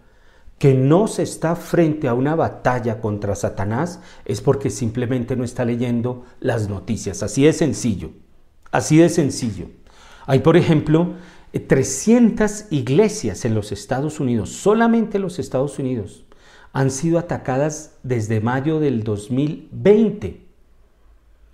[0.57, 5.65] que no se está frente a una batalla contra Satanás es porque simplemente no está
[5.65, 7.23] leyendo las noticias.
[7.23, 8.11] Así de sencillo.
[8.71, 9.67] Así de sencillo.
[10.25, 11.15] Hay, por ejemplo,
[11.59, 16.25] 300 iglesias en los Estados Unidos, solamente en los Estados Unidos,
[16.73, 20.41] han sido atacadas desde mayo del 2020.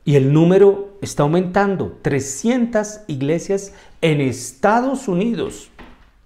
[0.04, 2.00] Y el número está aumentando.
[2.02, 5.70] 300 iglesias en Estados Unidos.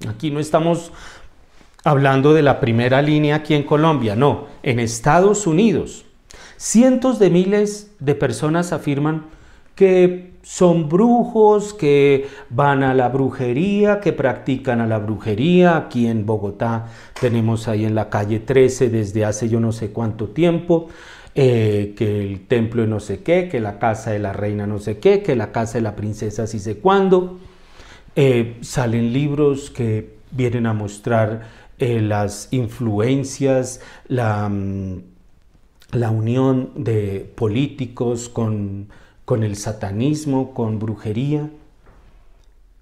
[0.07, 0.93] Aquí no estamos
[1.85, 6.03] hablando de la primera línea aquí en Colombia, no, en Estados Unidos.
[6.57, 9.27] Cientos de miles de personas afirman
[9.75, 15.77] que son brujos, que van a la brujería, que practican a la brujería.
[15.77, 16.87] Aquí en Bogotá
[17.19, 20.87] tenemos ahí en la calle 13 desde hace yo no sé cuánto tiempo.
[21.37, 24.79] Eh, que el templo de no sé qué, que la casa de la reina no
[24.79, 27.37] sé qué, que la casa de la princesa sí sé cuándo.
[28.15, 35.03] Eh, salen libros que vienen a mostrar eh, las influencias, la, mm,
[35.91, 38.89] la, unión de políticos con,
[39.25, 41.49] con el satanismo, con brujería.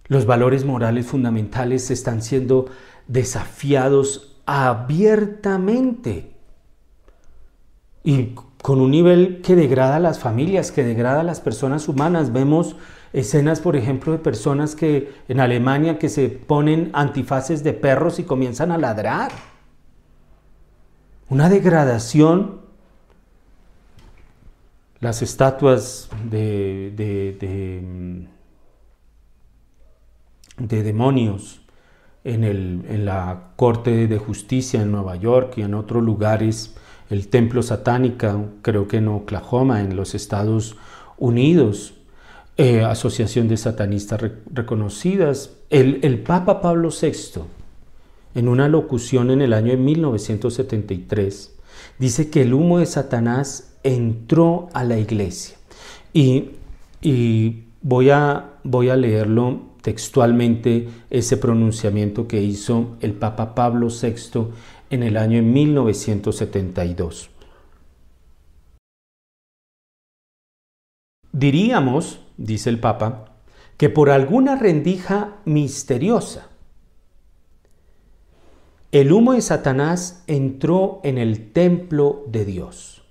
[0.07, 2.67] Los valores morales fundamentales están siendo
[3.07, 6.31] desafiados abiertamente
[8.03, 12.31] y con un nivel que degrada a las familias, que degrada a las personas humanas.
[12.31, 12.75] Vemos
[13.13, 18.23] escenas, por ejemplo, de personas que en Alemania que se ponen antifaces de perros y
[18.23, 19.31] comienzan a ladrar.
[21.29, 22.61] Una degradación.
[24.99, 28.27] Las estatuas de, de,
[30.57, 31.61] de demonios
[32.23, 36.75] en, el, en la Corte de Justicia en Nueva York y en otros lugares,
[37.09, 40.77] el templo satánica, creo que en Oklahoma, en los Estados
[41.17, 41.95] Unidos,
[42.55, 45.51] eh, asociación de satanistas reconocidas.
[45.71, 47.41] El, Papa Pablo VI,
[48.35, 51.51] en una locución en el año de 1973,
[51.97, 55.57] dice que el humo de Satanás entró a la iglesia.
[56.13, 56.51] Y,
[57.01, 64.47] y voy, a, voy a leerlo textualmente, ese pronunciamiento que hizo el Papa Pablo VI
[64.91, 67.29] en el año de 1972.
[71.33, 73.33] Diríamos dice el Papa,
[73.77, 76.49] que por alguna rendija misteriosa,
[78.91, 83.03] el humo de Satanás entró en el templo de Dios.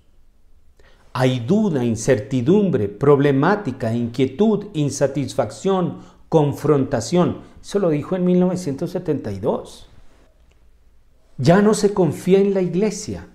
[1.12, 5.98] Hay duda, incertidumbre, problemática, inquietud, insatisfacción,
[6.28, 7.38] confrontación.
[7.60, 9.88] Eso lo dijo en 1972.
[11.36, 13.26] Ya no se confía en la iglesia.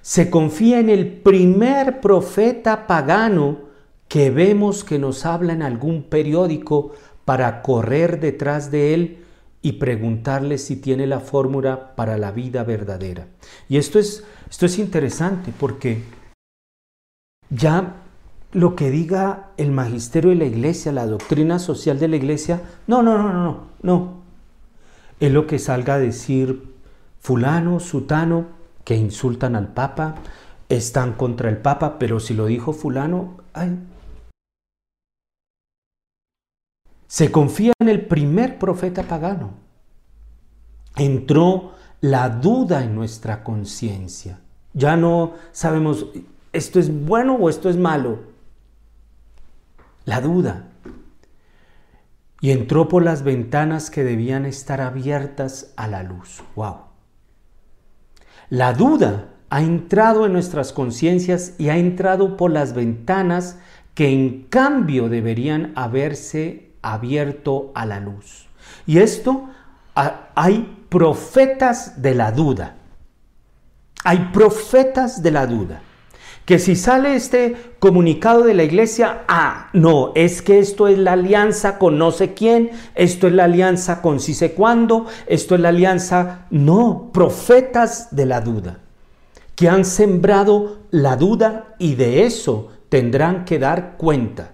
[0.00, 3.65] Se confía en el primer profeta pagano
[4.08, 6.92] que vemos que nos habla en algún periódico
[7.24, 9.18] para correr detrás de él
[9.62, 13.26] y preguntarle si tiene la fórmula para la vida verdadera.
[13.68, 16.04] Y esto es, esto es interesante porque
[17.50, 17.96] ya
[18.52, 23.02] lo que diga el magisterio de la iglesia, la doctrina social de la iglesia, no,
[23.02, 24.14] no, no, no, no.
[25.18, 26.62] Es lo que salga a decir
[27.18, 28.46] fulano, sutano,
[28.84, 30.14] que insultan al Papa,
[30.68, 33.76] están contra el Papa, pero si lo dijo fulano, ay,
[37.06, 39.54] Se confía en el primer profeta pagano.
[40.96, 44.40] Entró la duda en nuestra conciencia.
[44.72, 46.06] Ya no sabemos,
[46.52, 48.20] ¿esto es bueno o esto es malo?
[50.04, 50.68] La duda.
[52.40, 56.42] Y entró por las ventanas que debían estar abiertas a la luz.
[56.54, 56.76] ¡Wow!
[58.50, 63.58] La duda ha entrado en nuestras conciencias y ha entrado por las ventanas
[63.94, 68.46] que en cambio deberían haberse abierto a la luz.
[68.86, 69.48] Y esto
[69.94, 72.76] hay profetas de la duda.
[74.04, 75.82] Hay profetas de la duda
[76.46, 81.14] que si sale este comunicado de la iglesia, ah, no, es que esto es la
[81.14, 85.60] alianza con no sé quién, esto es la alianza con sí sé cuándo, esto es
[85.60, 88.78] la alianza, no, profetas de la duda,
[89.56, 94.52] que han sembrado la duda y de eso tendrán que dar cuenta.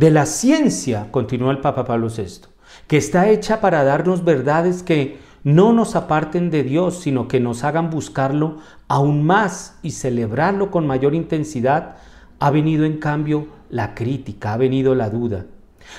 [0.00, 2.46] De la ciencia, continúa el Papa Pablo VI,
[2.86, 7.64] que está hecha para darnos verdades que no nos aparten de Dios, sino que nos
[7.64, 8.56] hagan buscarlo
[8.88, 11.96] aún más y celebrarlo con mayor intensidad,
[12.38, 15.44] ha venido en cambio la crítica, ha venido la duda.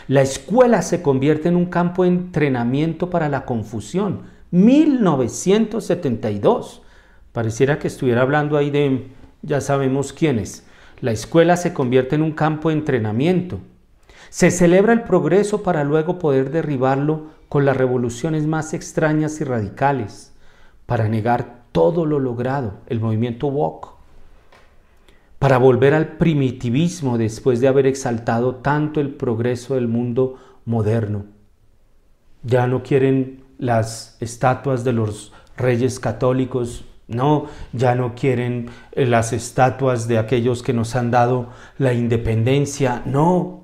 [0.08, 4.22] La escuela se convierte en un campo de entrenamiento para la confusión.
[4.50, 6.82] 1972.
[7.34, 9.12] Pareciera que estuviera hablando ahí de,
[9.44, 10.66] ya sabemos quiénes.
[11.02, 13.60] La escuela se convierte en un campo de entrenamiento.
[14.32, 20.34] Se celebra el progreso para luego poder derribarlo con las revoluciones más extrañas y radicales
[20.86, 23.90] para negar todo lo logrado, el movimiento Walk,
[25.38, 31.26] para volver al primitivismo después de haber exaltado tanto el progreso del mundo moderno.
[32.44, 39.34] Ya no quieren las estatuas de los reyes católicos, no, ya no quieren eh, las
[39.34, 43.61] estatuas de aquellos que nos han dado la independencia, no,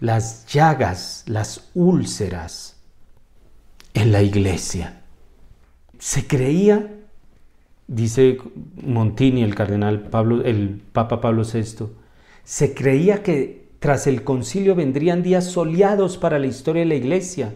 [0.00, 2.80] las llagas, las úlceras
[3.92, 5.02] en la iglesia.
[5.98, 6.90] Se creía,
[7.86, 8.38] dice
[8.82, 11.88] Montini, el cardenal Pablo, el Papa Pablo VI,
[12.44, 17.54] se creía que tras el concilio vendrían días soleados para la historia de la iglesia.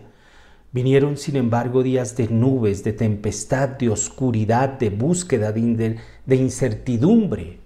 [0.71, 7.61] Vinieron, sin embargo, días de nubes, de tempestad, de oscuridad, de búsqueda, de, de incertidumbre.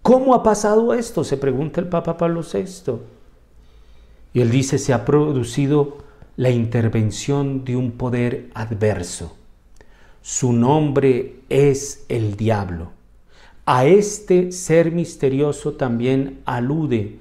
[0.00, 1.22] ¿Cómo ha pasado esto?
[1.22, 3.15] se pregunta el Papa Pablo VI.
[4.36, 5.96] Y él dice, se ha producido
[6.36, 9.34] la intervención de un poder adverso.
[10.20, 12.90] Su nombre es el diablo.
[13.64, 17.18] A este ser misterioso también alude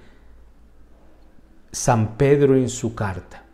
[1.72, 3.46] San Pedro en su carta.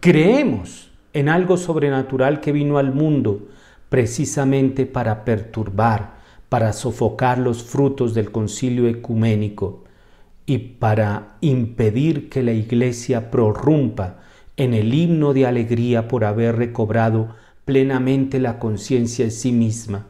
[0.00, 3.48] Creemos en algo sobrenatural que vino al mundo
[3.90, 6.14] precisamente para perturbar,
[6.48, 9.83] para sofocar los frutos del concilio ecuménico
[10.46, 14.20] y para impedir que la iglesia prorrumpa
[14.56, 17.34] en el himno de alegría por haber recobrado
[17.64, 20.06] plenamente la conciencia de sí misma.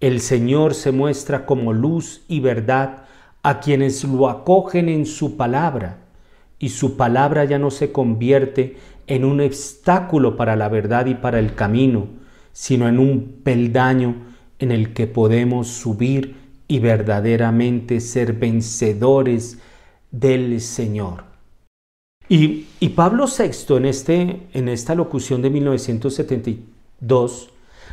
[0.00, 3.04] El Señor se muestra como luz y verdad
[3.42, 5.98] a quienes lo acogen en su palabra,
[6.58, 11.38] y su palabra ya no se convierte en un obstáculo para la verdad y para
[11.38, 12.08] el camino,
[12.52, 14.14] sino en un peldaño
[14.58, 16.43] en el que podemos subir
[16.74, 19.58] y verdaderamente ser vencedores
[20.10, 21.22] del Señor.
[22.28, 22.66] Y,
[22.96, 27.50] Pablo VI en, este, en esta locución de 1972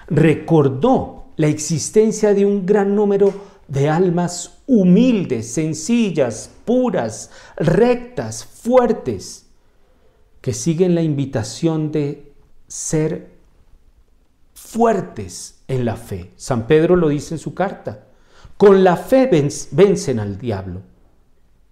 [0.08, 3.32] recordó la existencia de un gran número
[3.68, 9.46] de almas humildes, sencillas, puras, rectas, fuertes,
[10.42, 12.34] que siguen la invitación de
[12.68, 13.30] ser
[14.56, 16.32] fuertes en la fe.
[16.36, 18.06] San Pedro lo dice en su carta.
[18.62, 19.28] Con la fe
[19.72, 20.82] vencen al diablo.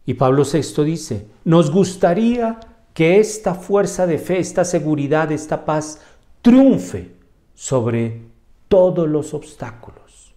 [0.07, 2.59] Y Pablo VI dice, nos gustaría
[2.95, 6.01] que esta fuerza de fe, esta seguridad, esta paz
[6.41, 7.11] triunfe
[7.53, 8.21] sobre
[8.67, 10.33] todos los obstáculos.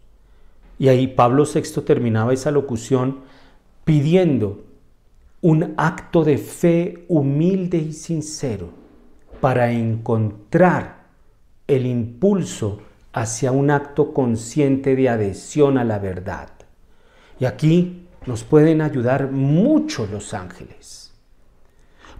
[0.78, 3.20] Y ahí Pablo VI terminaba esa locución
[3.86, 4.62] pidiendo
[5.40, 8.68] un acto de fe humilde y sincero
[9.40, 11.06] para encontrar
[11.66, 12.82] el impulso
[13.12, 16.48] hacia un acto consciente de adhesión a la verdad.
[17.38, 21.12] Y aquí nos pueden ayudar mucho los ángeles.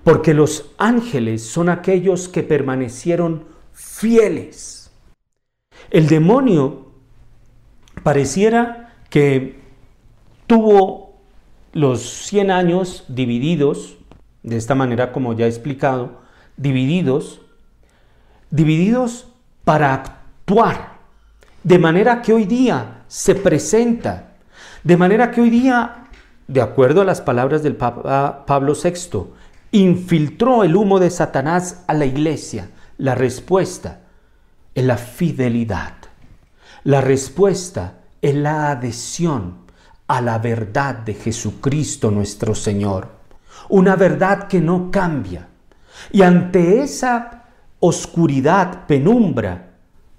[0.05, 4.91] Porque los ángeles son aquellos que permanecieron fieles.
[5.91, 6.93] El demonio
[8.03, 9.61] pareciera que
[10.47, 11.21] tuvo
[11.73, 13.97] los 100 años divididos,
[14.43, 16.21] de esta manera como ya he explicado,
[16.57, 17.41] divididos,
[18.51, 19.29] divididos
[19.65, 20.22] para actuar,
[21.63, 24.33] de manera que hoy día se presenta
[24.85, 26.09] de manera que hoy día,
[26.49, 29.27] de acuerdo a las palabras del Papa Pablo VI,
[29.71, 32.69] infiltró el humo de Satanás a la iglesia.
[32.99, 34.01] La respuesta
[34.75, 35.95] es la fidelidad.
[36.83, 39.59] La respuesta es la adhesión
[40.09, 43.09] a la verdad de Jesucristo nuestro Señor.
[43.69, 45.47] Una verdad que no cambia.
[46.11, 47.45] Y ante esa
[47.79, 49.72] oscuridad, penumbra,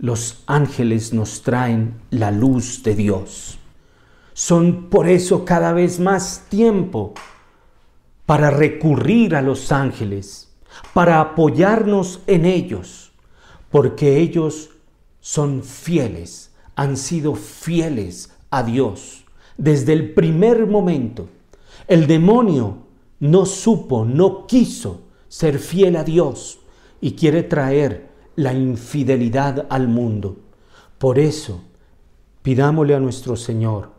[0.03, 3.57] los ángeles nos traen la luz de Dios.
[4.33, 7.13] Son por eso cada vez más tiempo
[8.25, 10.51] para recurrir a los ángeles,
[10.93, 13.13] para apoyarnos en ellos,
[13.71, 14.71] porque ellos
[15.21, 19.23] son fieles, han sido fieles a Dios,
[19.57, 21.29] desde el primer momento.
[21.87, 22.79] El demonio
[23.21, 26.59] no supo, no quiso ser fiel a Dios
[26.99, 30.37] y quiere traer la infidelidad al mundo.
[30.97, 31.61] Por eso,
[32.41, 33.91] pidámosle a nuestro Señor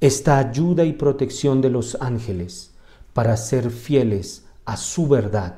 [0.00, 2.72] esta ayuda y protección de los ángeles
[3.12, 5.56] para ser fieles a su verdad,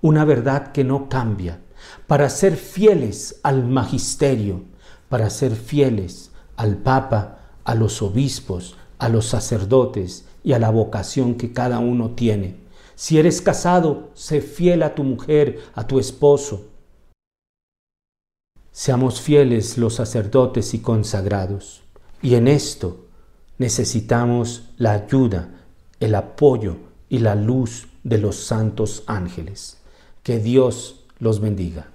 [0.00, 1.60] una verdad que no cambia,
[2.06, 4.62] para ser fieles al magisterio,
[5.08, 11.34] para ser fieles al Papa, a los obispos, a los sacerdotes y a la vocación
[11.34, 12.56] que cada uno tiene.
[12.94, 16.69] Si eres casado, sé fiel a tu mujer, a tu esposo.
[18.82, 21.82] Seamos fieles los sacerdotes y consagrados.
[22.22, 23.04] Y en esto
[23.58, 25.50] necesitamos la ayuda,
[26.00, 26.78] el apoyo
[27.10, 29.76] y la luz de los santos ángeles.
[30.22, 31.88] Que Dios los bendiga.